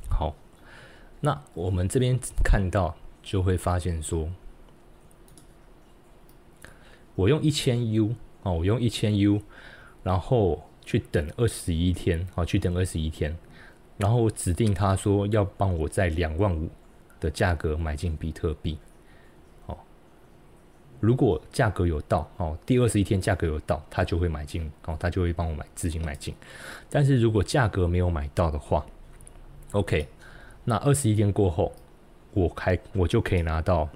[0.09, 0.33] 好，
[1.19, 4.29] 那我们这边看到就会发现说。
[7.15, 9.41] 我用一千 U 哦，我用一千 U，
[10.01, 13.37] 然后去等二十一天哦，去等二十一天，
[13.97, 16.69] 然后指定他说要帮我在两万五
[17.19, 18.77] 的价格买进比特币，
[19.67, 19.77] 哦，
[20.99, 26.33] 如果价格有到哦，第二十一天价格有到，他就会买进哦，他就会帮我买资金买进，
[26.89, 28.85] 但是如果价格没有买到的话
[29.71, 30.07] ，OK，
[30.65, 31.71] 那二十一天过后，
[32.33, 33.87] 我开我就可以拿到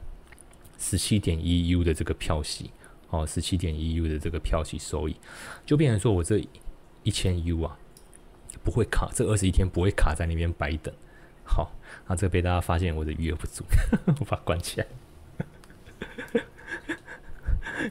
[0.77, 2.69] 十七点一 U 的这个票息。
[3.09, 5.15] 哦，十七点一 U 的这个票息收益，
[5.65, 6.45] 就变成说我这
[7.03, 7.77] 一千 U 啊，
[8.63, 10.93] 不会卡，这二十一天不会卡在那边白等。
[11.43, 11.71] 好，
[12.07, 13.63] 那这个被大家发现我的余额不足，
[14.19, 14.87] 我把关起来。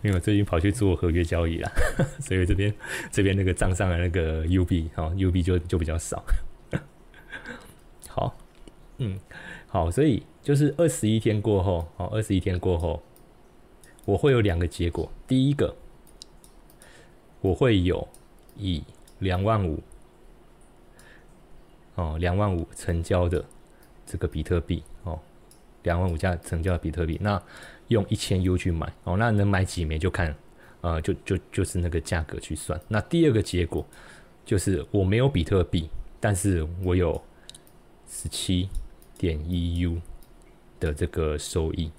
[0.03, 1.71] 因为我最近跑去做合约交易了，
[2.21, 2.75] 所以这边
[3.11, 6.23] 这边那个账上的那个 U 币，哦，U 币就就比较少。
[8.09, 8.37] 好，
[8.99, 9.19] 嗯，
[9.69, 13.03] 好，所以就是二十一天过后，哦，二十一天过后。
[14.07, 15.75] 我会有两个结果，第一个，
[17.41, 18.09] 我会有
[18.57, 18.83] 以
[19.19, 19.83] 两万五
[21.97, 23.45] 哦，两万五成交的
[24.07, 25.19] 这个比特币哦，
[25.83, 27.43] 两万五价成交的比特币，那
[27.89, 30.35] 用一千 U 去买哦，那能买几枚就看，
[30.83, 32.81] 呃，就就就是那个价格去算。
[32.87, 33.85] 那第二个结果
[34.45, 35.91] 就是我没有比特币，
[36.21, 37.21] 但是我有
[38.09, 38.69] 十七
[39.19, 40.01] 点一 U
[40.79, 41.91] 的这个收益。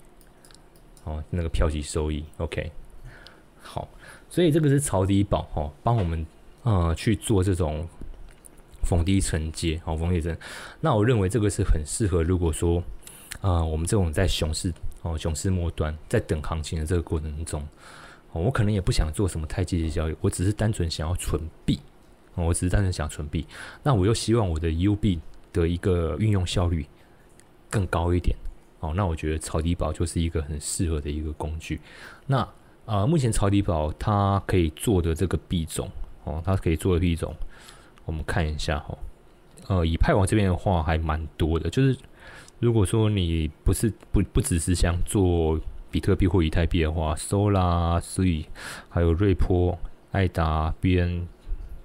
[1.08, 2.70] 哦，那个票息收益，OK，
[3.62, 3.88] 好，
[4.30, 6.26] 所以这个是抄底宝哦，帮我们
[6.64, 7.88] 呃去做这种
[8.84, 10.38] 逢低承接，好逢低承。
[10.82, 12.84] 那我认为这个是很适合，如果说
[13.40, 17.66] 啊，我们这种在熊市哦，熊市末端在等行情的这个过程中，
[18.34, 21.80] 哦，我可能也不想做什么太积极交易，我只是单纯想要存币，
[22.36, 23.48] 我只是单纯想存币，
[23.82, 25.22] 那我又希望我的 U 币
[25.54, 26.86] 的一个运用效率
[27.70, 28.36] 更高一点。
[28.80, 31.80] 哦，那我觉得抄底宝就是一个很适合的一个工具。
[32.26, 32.48] 那
[32.86, 35.90] 啊，目前抄底宝它可以做的这个币种
[36.24, 37.34] 哦，它可以做的币种，
[38.06, 38.98] 我们看一下哈。
[39.68, 41.98] 呃，以派网这边的话还蛮多的，就是
[42.60, 45.60] 如果说你不是不不只是想做
[45.92, 48.46] 比特币或以太币的话，Sola、所以
[48.90, 49.78] 还有瑞波、
[50.12, 51.24] 爱达、BN。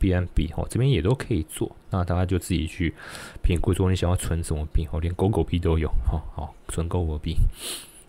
[0.03, 2.92] B N B 哦，这边也都可以做，那大家就自己去
[3.40, 7.36] 评估说你想要存什么币哦，连狗狗币都有哦，好存狗狗币，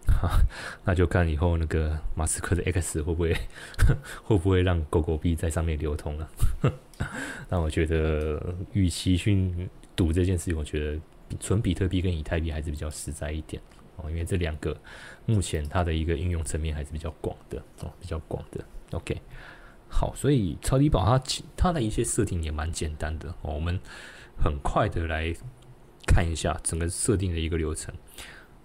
[0.07, 0.31] 哈，
[0.83, 3.37] 那就看以后那个马斯克的 X 会不会
[4.23, 6.27] 会不会让狗狗币在上面流通了？
[7.49, 10.99] 那我觉得，与其去赌这件事情，我觉得
[11.39, 13.61] 纯比特币跟以太币还是比较实在一点
[13.97, 14.75] 哦，因为这两个
[15.27, 18.63] 目前它的一个应用层面还是比较广的哦，比较广的。
[18.91, 19.19] OK，
[19.93, 21.23] 好，所以超低保它
[21.55, 23.79] 它的一些设定也蛮简单的，我们
[24.43, 25.31] 很快的来
[26.07, 27.93] 看一下整个设定的一个流程。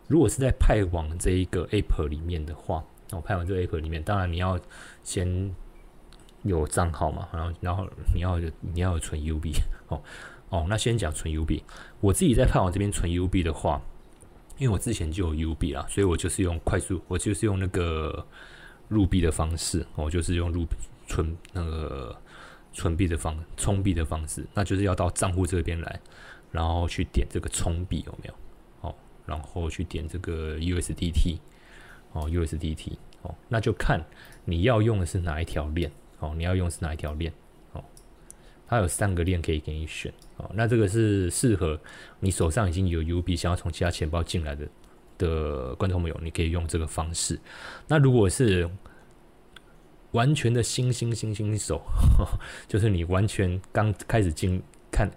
[0.07, 4.59] 如果是在派网这一个 App 里面的话，哦，派网这个 App 里面，当然你要
[5.05, 5.55] 先
[6.45, 9.53] 有账号嘛，然后然后你要你要存 UB
[9.89, 10.03] 哦。
[10.49, 11.63] 哦，那先讲存 UB。
[12.01, 13.83] 我自己在派网这边存 UB 的话，
[14.57, 18.27] 因为我之前就有 UB 啦，所以我就是用快速，我就是用那个
[18.89, 20.75] 入币的方式，我就是用入币
[21.09, 22.15] 存那个
[22.73, 26.01] 存币的方充币的方式，那就是要到账户这边来，
[26.53, 28.35] 然后去点这个充币有没有？
[28.83, 28.95] 哦，
[29.27, 31.39] 然后去点这个 USDT，
[32.13, 32.93] 哦 USDT，
[33.23, 34.01] 哦，那就看
[34.45, 35.91] 你要用的是哪一条链，
[36.21, 37.33] 哦，你要用是哪一条链，
[37.73, 37.83] 哦，
[38.69, 40.13] 它有三个链可以给你选。
[40.37, 41.81] 哦，那这个是适合
[42.21, 44.69] 你手上已经有 UB，想要从其他钱包进来的
[45.19, 47.41] 的观众朋友，你可以用这个方式。
[47.89, 48.71] 那如果是
[50.13, 51.83] 完全的新新新新手，
[52.67, 55.11] 就是你完全刚开始进看，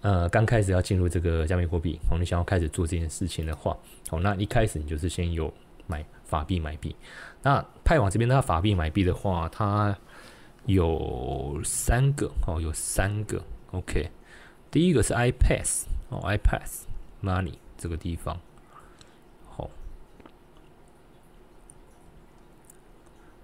[0.00, 3.76] 呃，刚开始要进入这个加密货币，哦，你想要开始做这件事情的话，
[4.10, 5.52] 哦，那一开始你就是先有
[5.86, 6.94] 买法币买币。
[7.42, 9.96] 那派网这边它法币买币的话，它
[10.66, 14.10] 有三个哦，有三个，OK。
[14.70, 16.84] 第一个是 iPass 哦，iPass
[17.22, 18.40] Money 这个地方，
[19.50, 19.68] 好，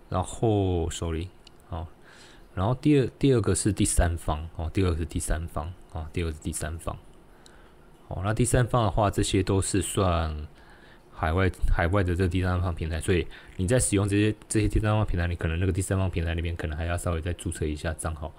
[0.09, 1.29] 然后 Sorry
[1.69, 1.87] 好，
[2.55, 6.97] 然后第二第二个是第三方哦，第二个是第三方啊，第二个是第三方，
[8.09, 10.47] 好，那第三方的话，这些都是算
[11.13, 18.33] 海外海外的这个第三方平台，所以你在使用这些这些第三方平台，你可能那个第三方平台那边可能还要稍微再注册一下账号。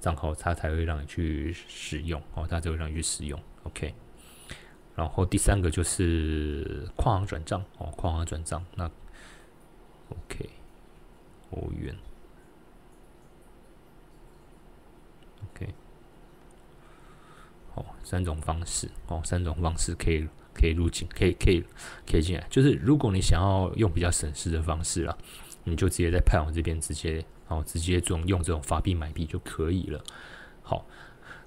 [0.00, 3.38] 账号它才会让你去使用哦，它才会让你去使用。
[3.64, 3.92] OK，
[4.94, 8.90] 然后第三个就是跨行转账哦，跨行转账那
[10.08, 10.48] OK，
[11.50, 11.96] 欧元
[15.52, 15.68] OK，
[17.74, 21.64] 哦，三种方式哦，三种方式可以可以入境，可以可以
[22.10, 22.46] 可以进来。
[22.50, 25.16] 就是如果你想要用比较省事的方式啦，
[25.64, 27.24] 你就直接在派网这边直接。
[27.50, 30.00] 哦，直接这种用这种法币买币就可以了。
[30.62, 30.86] 好，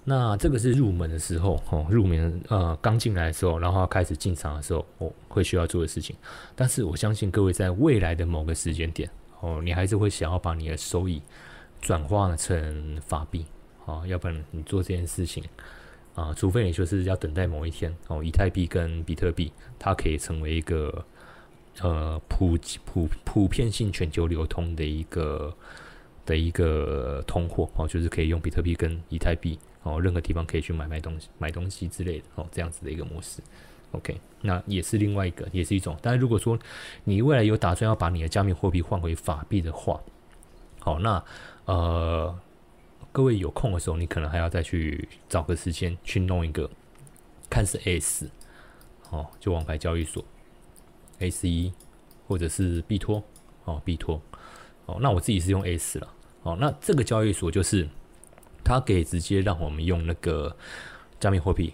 [0.04, 6.14] 那这个是入门的时候，哦，入门呃刚进来的时候，然后开始进场的时候，哦，会需要做的事情。
[6.58, 9.10] 但是我相信各位在未来的某个时间点，
[9.44, 11.22] 哦，你还是会想要把你的收益
[11.82, 13.46] 转化成法币，
[13.86, 15.44] 哦，要不然你做这件事情
[16.16, 21.06] 啊，除非你就是要等待某一天，哦，以太币跟比特币它可以成为一个
[21.82, 25.54] 呃普普普遍性全球流通的一个。
[26.26, 33.41] 的一个通货哦，就是可以用比特币跟以太币哦，任何地方可以去买卖东西、买东西之类的哦，这样子的一个模式。
[33.94, 35.98] OK，那也是另外一个，也是一种。
[36.02, 36.58] 但是如果说
[37.04, 40.00] 你未来有打算要把你的加密货币换回法币的话，
[40.80, 41.24] 好，那
[41.66, 42.38] 呃，
[43.12, 46.70] 各位有空的时候，你可能还要再去找个时间去弄一个，
[47.50, 48.30] 看是 S
[49.12, 50.26] 哦，就王牌交易所
[51.20, 51.72] S 一
[52.28, 53.24] 或者是币托
[53.66, 54.22] 哦，币托。
[54.86, 56.14] 哦，那我自己是用 S 了。
[56.41, 57.88] 哦，那这个交易所就是
[58.66, 60.54] 它可以直接让我们用那个
[61.20, 61.74] 加密货币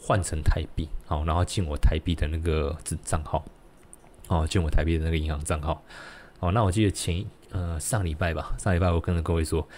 [0.00, 3.44] 换成台币，好，然后进我台币的那个账号，
[4.28, 5.82] 哦，进我台币的那个银行账号。
[6.40, 9.68] 哦，那我记得前呃上礼拜吧，上礼拜我跟各位说，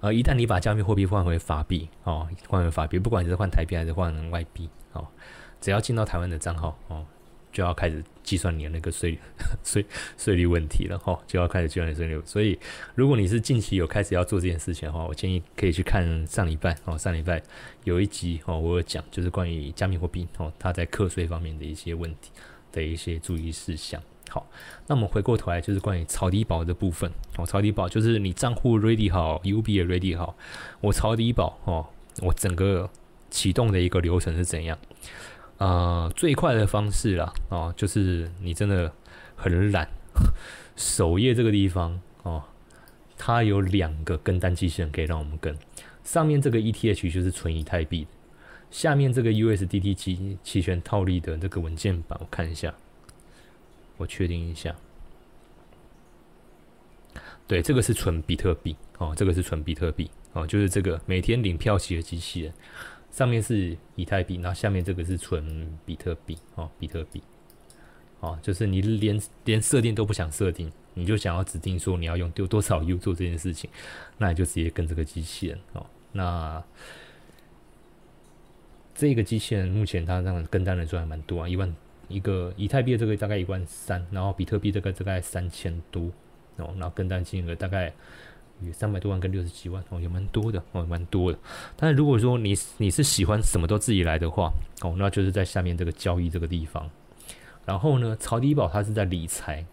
[0.00, 5.06] 呃，一旦你把加密货币换回法币，哦，换回法币，不管你是换台币还是换外币，哦，
[5.60, 7.04] 只要进到台湾的账号，哦。
[7.52, 9.18] 就要开始计算你的那个税
[9.62, 9.84] 税
[10.16, 12.20] 税率问题了哈，就要开始计算你税率。
[12.24, 12.58] 所以，
[12.94, 17.42] 如果你是近期有开始要做这件事情的话，我建议可以去看上礼拜哦，上礼拜
[17.84, 22.30] 有一集哦，我有讲就是关于加密货币哦，它在课税方面的一些问题
[22.72, 24.02] 的一些注意事项。
[24.30, 24.46] 好，
[24.86, 30.34] 那我们回过头来就是关于超低保的部分哦，超低保就是你账户 ready 好，UB 也 ready 好，
[30.80, 31.86] 我超低保哦，
[32.22, 32.88] 我整个
[33.30, 34.78] 启动的一个流程是怎样？
[35.62, 38.92] 呃，最快的方式啦，哦，就是你真的
[39.36, 39.88] 很懒，
[40.74, 42.42] 首页这个地方哦，
[43.16, 45.56] 它有两个跟单机器人可以让我们跟，
[46.02, 48.08] 上面这个 ETH 就是纯以太币，
[48.72, 52.74] 下面这个 USDT 期期权套利的这个文件版，我看一下，
[53.98, 54.74] 我确定一下，
[57.46, 62.52] 对，这个是纯比特币哦，这个是纯比特币哦，就是这个每天领票息的机器人。
[63.12, 67.22] 上面是以太币，然后下面这个是纯比特币哦，比特币
[68.20, 73.70] 哦，就是你连连设定都不想设定，你就想要指定说你要用丢多少 U 做这件事情，
[74.16, 75.86] 那你就直接跟这个机器人哦。
[76.12, 76.64] 那
[78.94, 81.72] 这个机器人目前它这样跟单人数还蛮多啊，一万
[82.08, 86.10] 一个以太币这个大概一万三，然后比特币这个大概三千多
[86.56, 87.92] 哦，然后跟单金额大概
[88.60, 91.38] 有三百多万跟六十几万哦，也蛮多的哦，蛮多的。
[91.76, 96.88] 但是如果说你你是喜欢什么都自己来的话哦，那就是在下面这个交易这个地方。
[97.64, 99.64] 然后呢，超低保它是在理财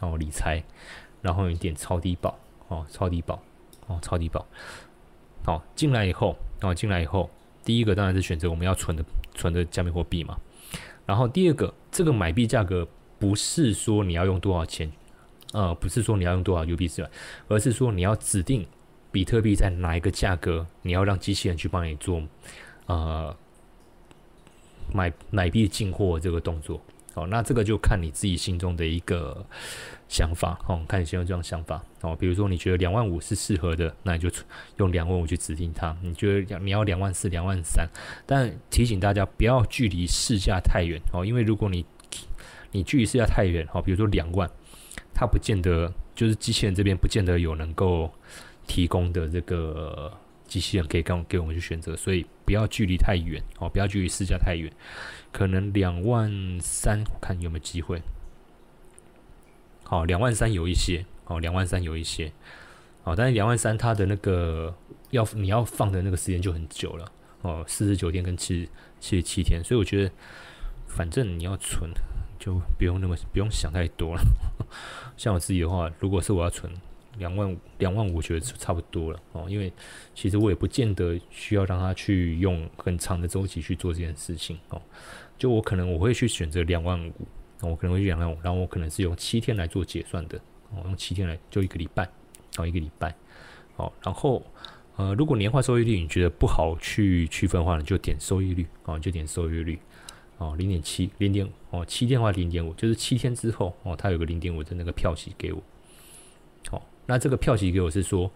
[0.00, 0.62] 哦，理财，
[1.20, 3.42] 然后你点超低保哦，超低保
[3.86, 4.46] 哦，超低保。
[5.44, 7.28] 好，进来以后哦，进来以后，
[7.64, 9.04] 第一个当然是选择我们要存的
[9.34, 10.38] 存的加密货币嘛。
[11.04, 12.86] 然后第二个，这个买币价格
[13.18, 14.90] 不是说你要用多少钱，
[15.52, 17.06] 呃，不是说你要用多少 UBC，
[17.48, 18.66] 而是说你要指定
[19.10, 22.22] 比特币在哪一个价格，你要让机器人去帮你做
[22.86, 23.36] 呃
[24.92, 26.80] 买买币进货这个动作。
[27.14, 29.44] 好，那这个就看你自己心中的一个
[30.08, 32.16] 想法哦，看你心中这种想法哦。
[32.16, 34.30] 比如说你觉得两万五是适合的，那你就
[34.78, 35.94] 用两万五去指定它。
[36.00, 37.86] 你觉得你要两万四、两万三，
[38.24, 41.84] 但提醒大家不要距离市价太远哦，因为如果你
[42.70, 44.50] 你距离市价太远哦，比如说两万，
[45.14, 48.10] 它不见得就是机器人这边不见得有能够
[48.66, 50.12] 提供的这个
[50.46, 54.70] 机器人可以给给我们去选择，所以不要距离太远哦，不要距离市价太远。
[55.32, 58.02] 可能两万三，看有没有机会。
[59.84, 62.32] 好，两万三有一些，哦，两万三有一些，
[63.02, 64.74] 好，但是两万三它的那个
[65.10, 68.68] 要你要放的那个时间就很久了，哦，四十九天跟七
[69.00, 70.10] 七十七天，所以我觉得
[70.86, 71.90] 反正你要存，
[72.38, 74.22] 就不用那么不用想太多了。
[75.22, 76.68] 像我自己的话，如果是我要存。
[77.16, 79.46] 两万五，两万五，我觉得差不多了哦。
[79.48, 79.72] 因为
[80.16, 84.82] 其实我也不见得需要让他去用很长的周期去做这件事情哦。
[85.38, 87.12] 就我可能我会去选择两万五，
[87.60, 90.36] 我可能会去两万五，然后我可能是用七天来做结算的
[90.70, 92.08] 哦，用七天来就一个礼拜
[92.56, 93.14] 哦，一个礼拜
[93.76, 93.92] 哦。
[94.02, 94.42] 然后
[94.96, 99.78] 呃，如果年化收益率你觉得不好去区分的话，你就点收益率哦，就点收益率
[100.42, 105.62] 哦，零点七，零点哦，七天或零点五，就是七天之后哦，它有个零点五的那个票息给我。
[106.72, 108.30] 哦那这个票息给我是说，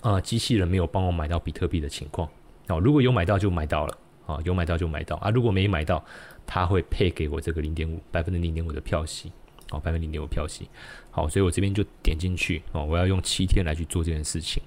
[0.00, 2.26] 啊，机器人没有帮我买到比特币的情况。
[2.68, 5.16] 哦，如果有买到就买到了啊，有买到就买到。
[5.16, 6.02] 啊，如果没买到，
[6.46, 9.30] 他会配给我这个零点五百分之零点五的票息
[9.70, 10.68] 哦，百分之零点五票息，
[11.10, 14.62] 好，所以我这边就点进去哦，我要用七天来去做这件事情，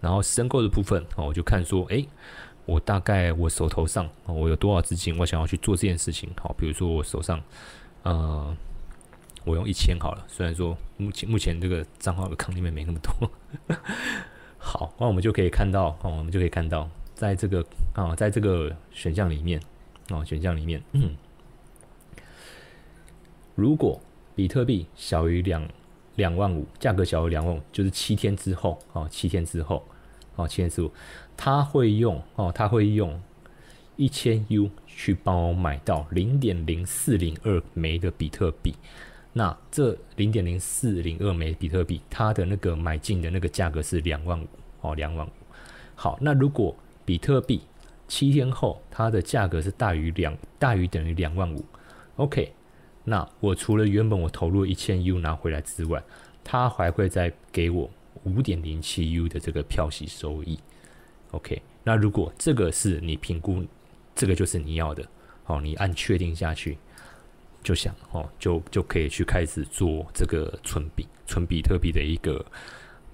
[0.00, 2.06] 然后申购的部分哦，我就看说，诶，
[2.70, 7.42] 我大概我手头上我有多少资金，我想要去做这件事情，好，比如说我手上，
[8.02, 8.56] 呃。
[9.42, 13.30] 我用一千好了，虽然说目前目前这个账号的坑里面没那么多。
[14.58, 17.64] 好，那我们就可以看到，哦，我们就可以看到，在这个
[17.94, 19.58] 啊，在这个选项里面，
[20.10, 21.16] 哦，选项里面，嗯，
[23.54, 23.98] 如果
[24.34, 25.66] 比特币小于两
[26.16, 29.82] 两万五，价格小于两万五，就是七天之后，哦，七天之后，
[30.36, 30.92] 哦，七天之后，
[31.42, 33.18] 他会用，哦，他会用
[33.96, 38.74] 一千 U 去帮我买到零点零四零二枚的比特币。
[39.32, 44.46] 那这零点零四零二枚比特币，它的那个买进的那个价格是两万五
[44.82, 45.30] 哦，两万五。
[45.94, 46.76] 好，那如果
[47.06, 47.62] 比特币
[48.06, 51.64] 七天后它的价格是大于两大于等于两万五
[52.16, 52.52] ，OK，
[53.02, 56.02] 那我除了原本我投入一千 U 拿回来之外，
[56.44, 57.88] 它还会再给我
[58.24, 60.58] 五点零七 U 的这个票息收益。
[61.32, 63.64] OK，那如果这个是你评估，
[64.14, 65.06] 这个就是你要的，
[65.44, 66.76] 好，你按确定下去。
[67.62, 72.42] 就想哦，就就可以去开始做这个存比存比特币的一个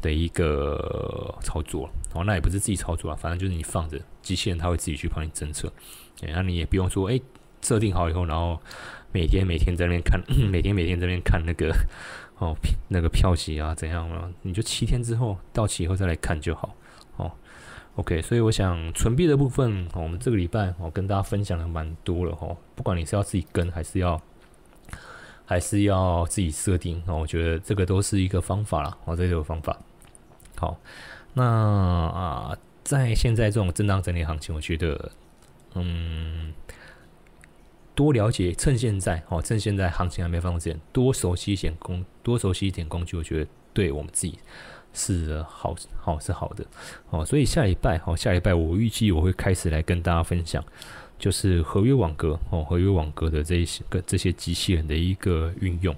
[0.00, 5.68] 的一个操作哦，那也不是自己操作啊，反正就是你放着机器人，它会自己去帮你侦测，
[6.22, 7.20] 然后你也不用说，哎，
[7.60, 8.56] 设定好以后，然后
[9.10, 11.74] 每天每天在那边看， 每天每天在那边看那个
[12.38, 12.54] 哦
[12.86, 16.72] 那个票息啊怎样了，你就七天之后到期以后再来看就好。
[17.96, 24.20] OK，所以我想存币的部分，我们这个礼拜我跟大家分享的蛮多了哈，不管你是要自己跟还是要。
[25.48, 29.78] 还是要自己设定啊，我觉得这个都是一个方法啦，哦，这个方法。
[30.56, 30.76] 好，
[31.34, 35.12] 那啊，在现在这种震荡整理行情，我觉得，
[35.74, 36.52] 嗯，
[37.94, 44.36] 多了解，趁现在哦，趁现在行情还没放之前，多熟悉一点工，多熟悉一点工具，我觉得对我们自己
[44.96, 46.64] 是好好是好的
[47.10, 47.24] 哦。
[47.24, 50.64] 所以下礼拜哦，下礼拜我预计我会开始来跟大家分享。
[51.18, 55.96] 就是合约网格哦，合约网格的这些个这些机器人的一个运用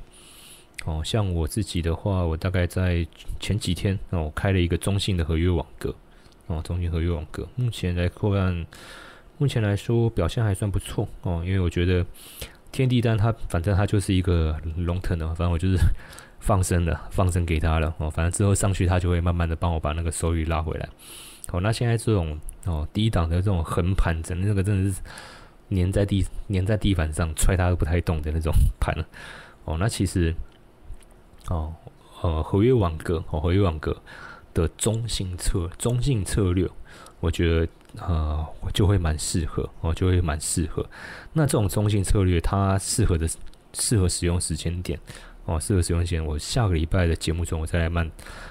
[0.84, 3.04] 哦，像我自己的话，我大概在
[3.40, 5.92] 前几天哦，开了一个中性的合约网格
[6.46, 8.66] 哦，中性合约网格，目前来看，
[9.38, 12.06] 目前来说表现还算不错哦，因为我觉得
[12.70, 15.76] 天地单它反正它就是一个龙腾的，反正我就是
[16.40, 20.88] 放生了，放生给他了哦，反正之后上去他就会慢慢的帮我把那个收益拉回来。
[21.48, 25.00] 好，那现在这种哦，低档的这种横盘整那个真的是
[25.70, 28.94] 粘在地粘在地板上踹它都不太动的那种盘
[29.64, 30.34] 哦，那其实
[31.48, 31.74] 哦
[32.22, 33.96] 呃合约网格哦合约网格
[34.54, 36.68] 的中性策中性策略，
[37.20, 37.68] 我觉得
[38.06, 40.84] 呃就会蛮适合哦就会蛮适合。
[41.32, 43.28] 那这种中性策略它适合的
[43.72, 44.98] 适合使用时间点
[45.48, 48.08] 哦适合使用时间，我下个礼拜的节目中我再来慢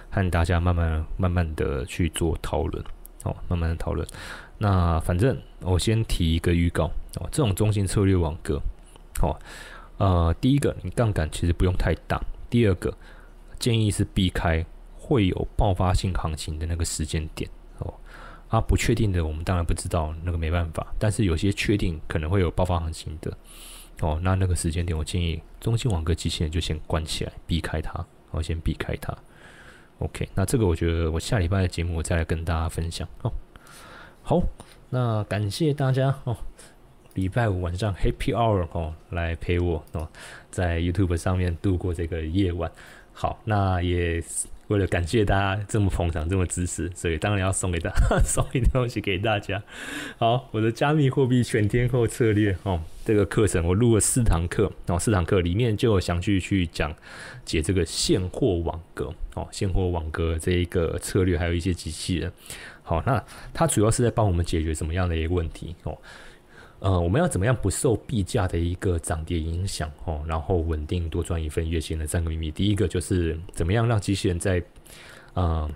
[0.09, 2.83] 和大家慢慢慢慢的去做讨论。
[3.23, 4.07] 哦，慢慢的讨论。
[4.57, 6.85] 那反正我先提一个预告
[7.19, 8.59] 哦，这种中心策略网格，
[9.21, 9.37] 哦，
[9.97, 12.19] 呃，第一个你杠杆其实不用太大。
[12.49, 12.95] 第二个
[13.59, 17.93] 建议是避开会有爆发性行情的那个时间点哦。
[18.47, 20.87] 啊，不确定的我们当然不知道，那个没办法。
[20.97, 23.35] 但是有些确定可能会有爆发行情的
[24.01, 29.15] 哦，那那个时间点我建议中心网格机器人就先关起来，避开它，哦，先避开它。
[29.99, 33.31] OK，那这个我觉得我下礼拜的节目我再来跟大家分享哦。
[34.21, 34.41] 好，
[34.89, 36.37] 那感谢大家哦，
[37.15, 40.07] 礼拜五晚上 Happy Hour 哦来陪我哦，
[40.51, 42.71] 在 YouTube 上面度过这个夜晚。
[43.13, 44.23] 好，那也。
[44.67, 49.61] 为了感谢大家这么捧场、这么支持，所以当然要送给大家 送一点东西给大家。
[50.17, 56.93] 好，我的加密货币全天候策略哦，这个课程我录了四堂课，然后四堂课里面就详细去讲
[57.45, 62.31] 解这个现货网格哦，现货网格这一个策略，还有一些机器人。
[62.83, 65.97] 好，那它主要是在帮我们解决什么样的一个问题哦？
[66.79, 72.51] 呃，我们要怎么样不受币价的一个涨跌影响哦，然后稳定多赚一份月薪的三个秘密。
[72.51, 74.63] 第一个就是怎么样让机器人在
[75.33, 75.67] 呃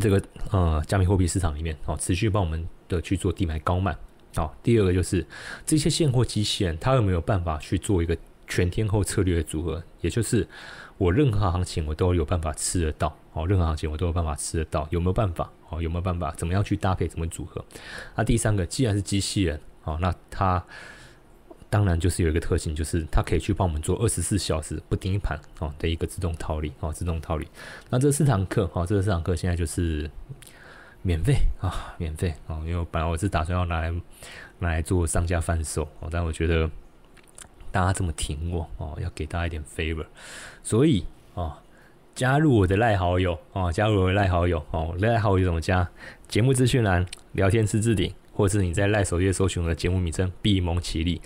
[0.00, 0.20] 这个
[0.50, 3.96] 呃加密货币市场里面哦持续帮我们的去做低买高卖。
[4.34, 5.24] 好，第二个就是
[5.64, 8.16] 这些现货机器人它有没有办法去做一个
[8.48, 10.44] 全天候策略的组合，也就是
[10.98, 15.80] 我任何行情我都有办法吃得到哦，任何行情我都有办法吃得到，有没有办法哦？
[15.80, 16.32] 有没有办法？
[16.32, 17.06] 怎么样去搭配？
[17.06, 17.64] 怎么组合？
[18.16, 19.60] 那第三个，既然是机器人。
[19.86, 20.62] 哦，那它
[21.70, 27.48] 当然就是有一个特性，就是它可以去帮我们做二十四小时不盯盘哦的一个自动套利哦，自动套利。
[27.90, 30.10] 那这四堂课哦，这四堂课现在就是
[31.02, 33.90] 免费啊，免费哦，因为本来我是打算要拿来
[34.58, 36.70] 拿来做上架贩售哦，但我觉得
[37.70, 40.06] 大家这么挺我哦，要给大家一点 favor，
[40.62, 41.52] 所以哦，
[42.14, 45.88] 加入我的赖好友哦，加入我的赖好友哦，赖好友怎么加？
[46.28, 48.14] 节目资讯栏聊天室置顶。
[48.36, 51.18] 或是你在赖首页搜寻我的节目名称“闭蒙奇力”，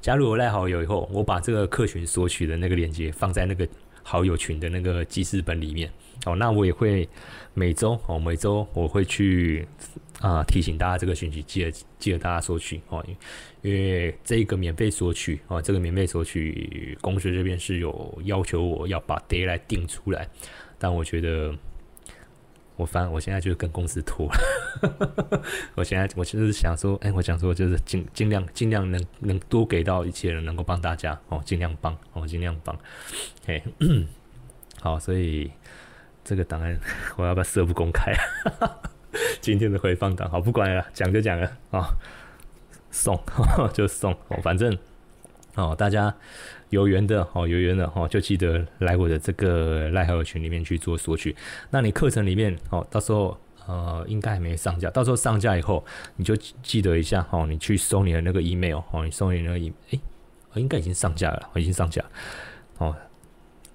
[0.00, 3.66] 加入我赖好友以后，我把这个客群索取的那个链接放在那个
[4.04, 5.90] 好友群的那个记事本里面。
[6.24, 7.08] 哦，那我也会
[7.52, 9.66] 每周哦，每周我会去
[10.20, 13.04] 啊提醒大家这个讯息，记得记得大家索取哦，
[13.62, 20.28] 因为这个免费索取哦，这个免费索取公司这边是有要求我要把 day 来定出来，
[20.78, 21.52] 但我觉得。
[22.82, 24.28] 我翻我现在就是跟公司拖，
[25.76, 32.76] 我现在我就是想说，哎，我想说就是尽尽量尽量能能多给到一切人，能够帮大家哦，尽量帮哦，尽量帮，
[33.46, 33.62] 哎，
[34.80, 35.48] 好，所以
[36.24, 36.76] 这个档案
[37.16, 38.12] 我要不要设不公开？
[39.40, 41.86] 今天的回放档，好，不管了，讲就讲了啊，
[42.90, 43.16] 送
[43.72, 44.76] 就送，哦，反正
[45.54, 46.12] 哦，大家。
[46.72, 51.36] 有缘的哦，有缘的哦，就记得来我的这个赖好友群里面去做索取。
[51.68, 55.84] 那你课程里面哦，到时候呃应该还没上架，到时候上架以后
[56.16, 60.00] 你就记得一下哦，你去收你的那个 email 哦，你收你那个 email，哎，
[60.54, 62.02] 应该已经上架了，已经上架
[62.78, 62.96] 哦。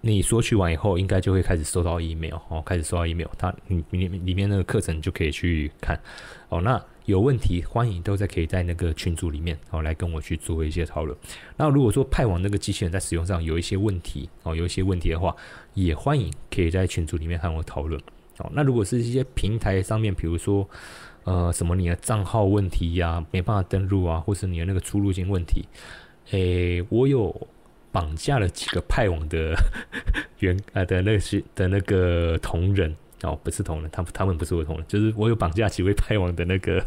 [0.01, 5.99] 你索取完以后，应该就会开始收到 email 哦，开始收到 email，它里里里面那个课程就可以去看
[6.49, 6.61] 哦。
[6.61, 11.17] 那有问题，欢迎都在可以在那个群组里面哦，来跟我去做一些讨论。
[11.55, 15.33] 那如果说派网那个机器人在使用上有一些问题哦，有一些问题的话，
[15.73, 17.97] 也欢迎可以在群组里面和我讨论
[18.39, 18.51] 哦。
[18.53, 20.69] 那如果是一些平台上面，比如说
[21.23, 25.65] 呃什么你的账号问题呀，没办法登录啊，或是你的那个出入境问题，
[26.31, 27.33] 诶，我有
[27.89, 29.55] 绑架了几个派网的
[30.39, 32.93] 原呃的那些的那个同仁。
[33.23, 36.85] 哦，不是同仁，他他们不是我同仁，就是我有绑架几位 派网的那个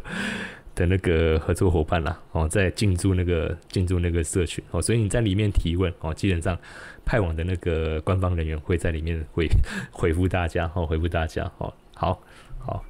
[0.74, 2.18] 的那个合作伙伴啦。
[2.32, 6.56] 哦，在进驻那个进驻那个社群哦，所以你在里面提问哦，基本上
[7.04, 9.48] 派网的那个官方人员会在里面会
[9.90, 12.20] 回复大家哦，回复大家哦，好
[12.58, 12.84] 好，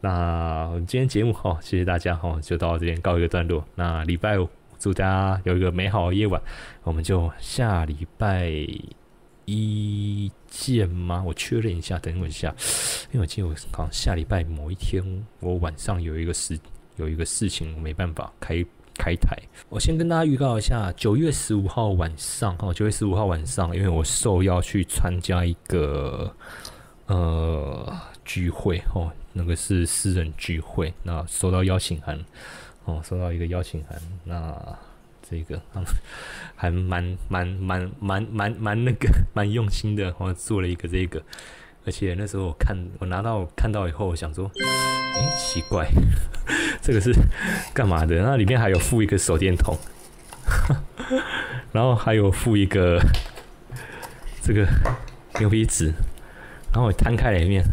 [0.00, 3.62] 那我们今天节目哦，谢谢大家哦，就到这边告一个段落。
[3.74, 6.40] 那礼拜五祝大家有一个美好的夜晚，
[6.84, 8.50] 我们就下礼拜。
[9.44, 11.22] 一见吗？
[11.26, 12.54] 我确认一下，等我一下，
[13.12, 15.02] 因为我记得我好像下礼拜某一天，
[15.40, 16.58] 我晚上有一个事，
[16.96, 18.64] 有一个事情，没办法开
[18.94, 19.36] 开台。
[19.68, 26.34] 我先跟大家预告一下，九月十五号晚上，哦，九月十五号晚上，因为我受邀去参加一个
[27.06, 32.18] 呃聚会，哦，那个是私人聚会，那收到邀请函，
[32.84, 34.78] 哦，收到一个邀请函，那
[35.30, 35.60] 这个
[36.56, 41.22] 还蛮蛮蛮蛮蛮蛮那个蛮用心的，我做了一个这个，
[41.86, 45.88] 而且那时候我看我拿到看到以后，我想说，哎，奇怪，
[46.82, 47.12] 这个是
[47.72, 48.16] 干嘛的？
[48.22, 49.78] 那里面还有附一个手电筒，
[51.72, 53.00] 然后还有附一个
[54.42, 54.66] 这个
[55.38, 55.86] 牛皮纸，
[56.72, 57.64] 然后我摊开里面，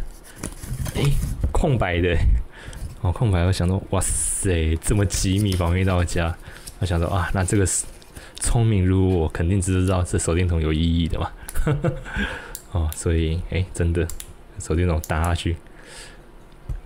[0.95, 1.01] 哎，
[1.51, 2.15] 空白的，
[3.01, 3.43] 哦，空白。
[3.45, 6.37] 我想说，哇塞，这么机密保密到家，
[6.80, 7.86] 我想说啊，那这个是
[8.36, 11.32] 聪明如我，肯定知道这手电筒有意义的嘛。
[12.71, 14.07] 哦，所以哎，真的
[14.59, 15.55] 手电筒打下去，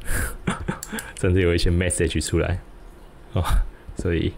[1.15, 2.59] 真的有一些 message 出来。
[3.33, 3.43] 哦，
[3.97, 4.31] 所以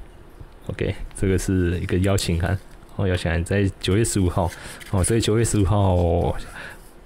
[0.67, 2.57] OK，这个是一个邀请函，
[2.95, 4.49] 哦，邀请函在九月十五号，
[4.91, 6.35] 哦，所以九月十五号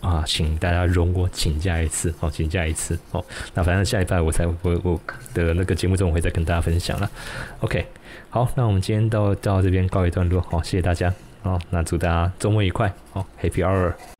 [0.02, 3.24] 啊，请大家容我请假一次，哦，请假一次，哦，
[3.54, 5.02] 那反正下礼拜我才我我
[5.34, 7.10] 的那个节目中我会再跟大家分享了
[7.62, 7.86] ，OK，
[8.30, 14.16] 好，那我们今天到到这边告一段落，好，谢谢大家，好，那祝大家周末愉快，好，Happy Hour。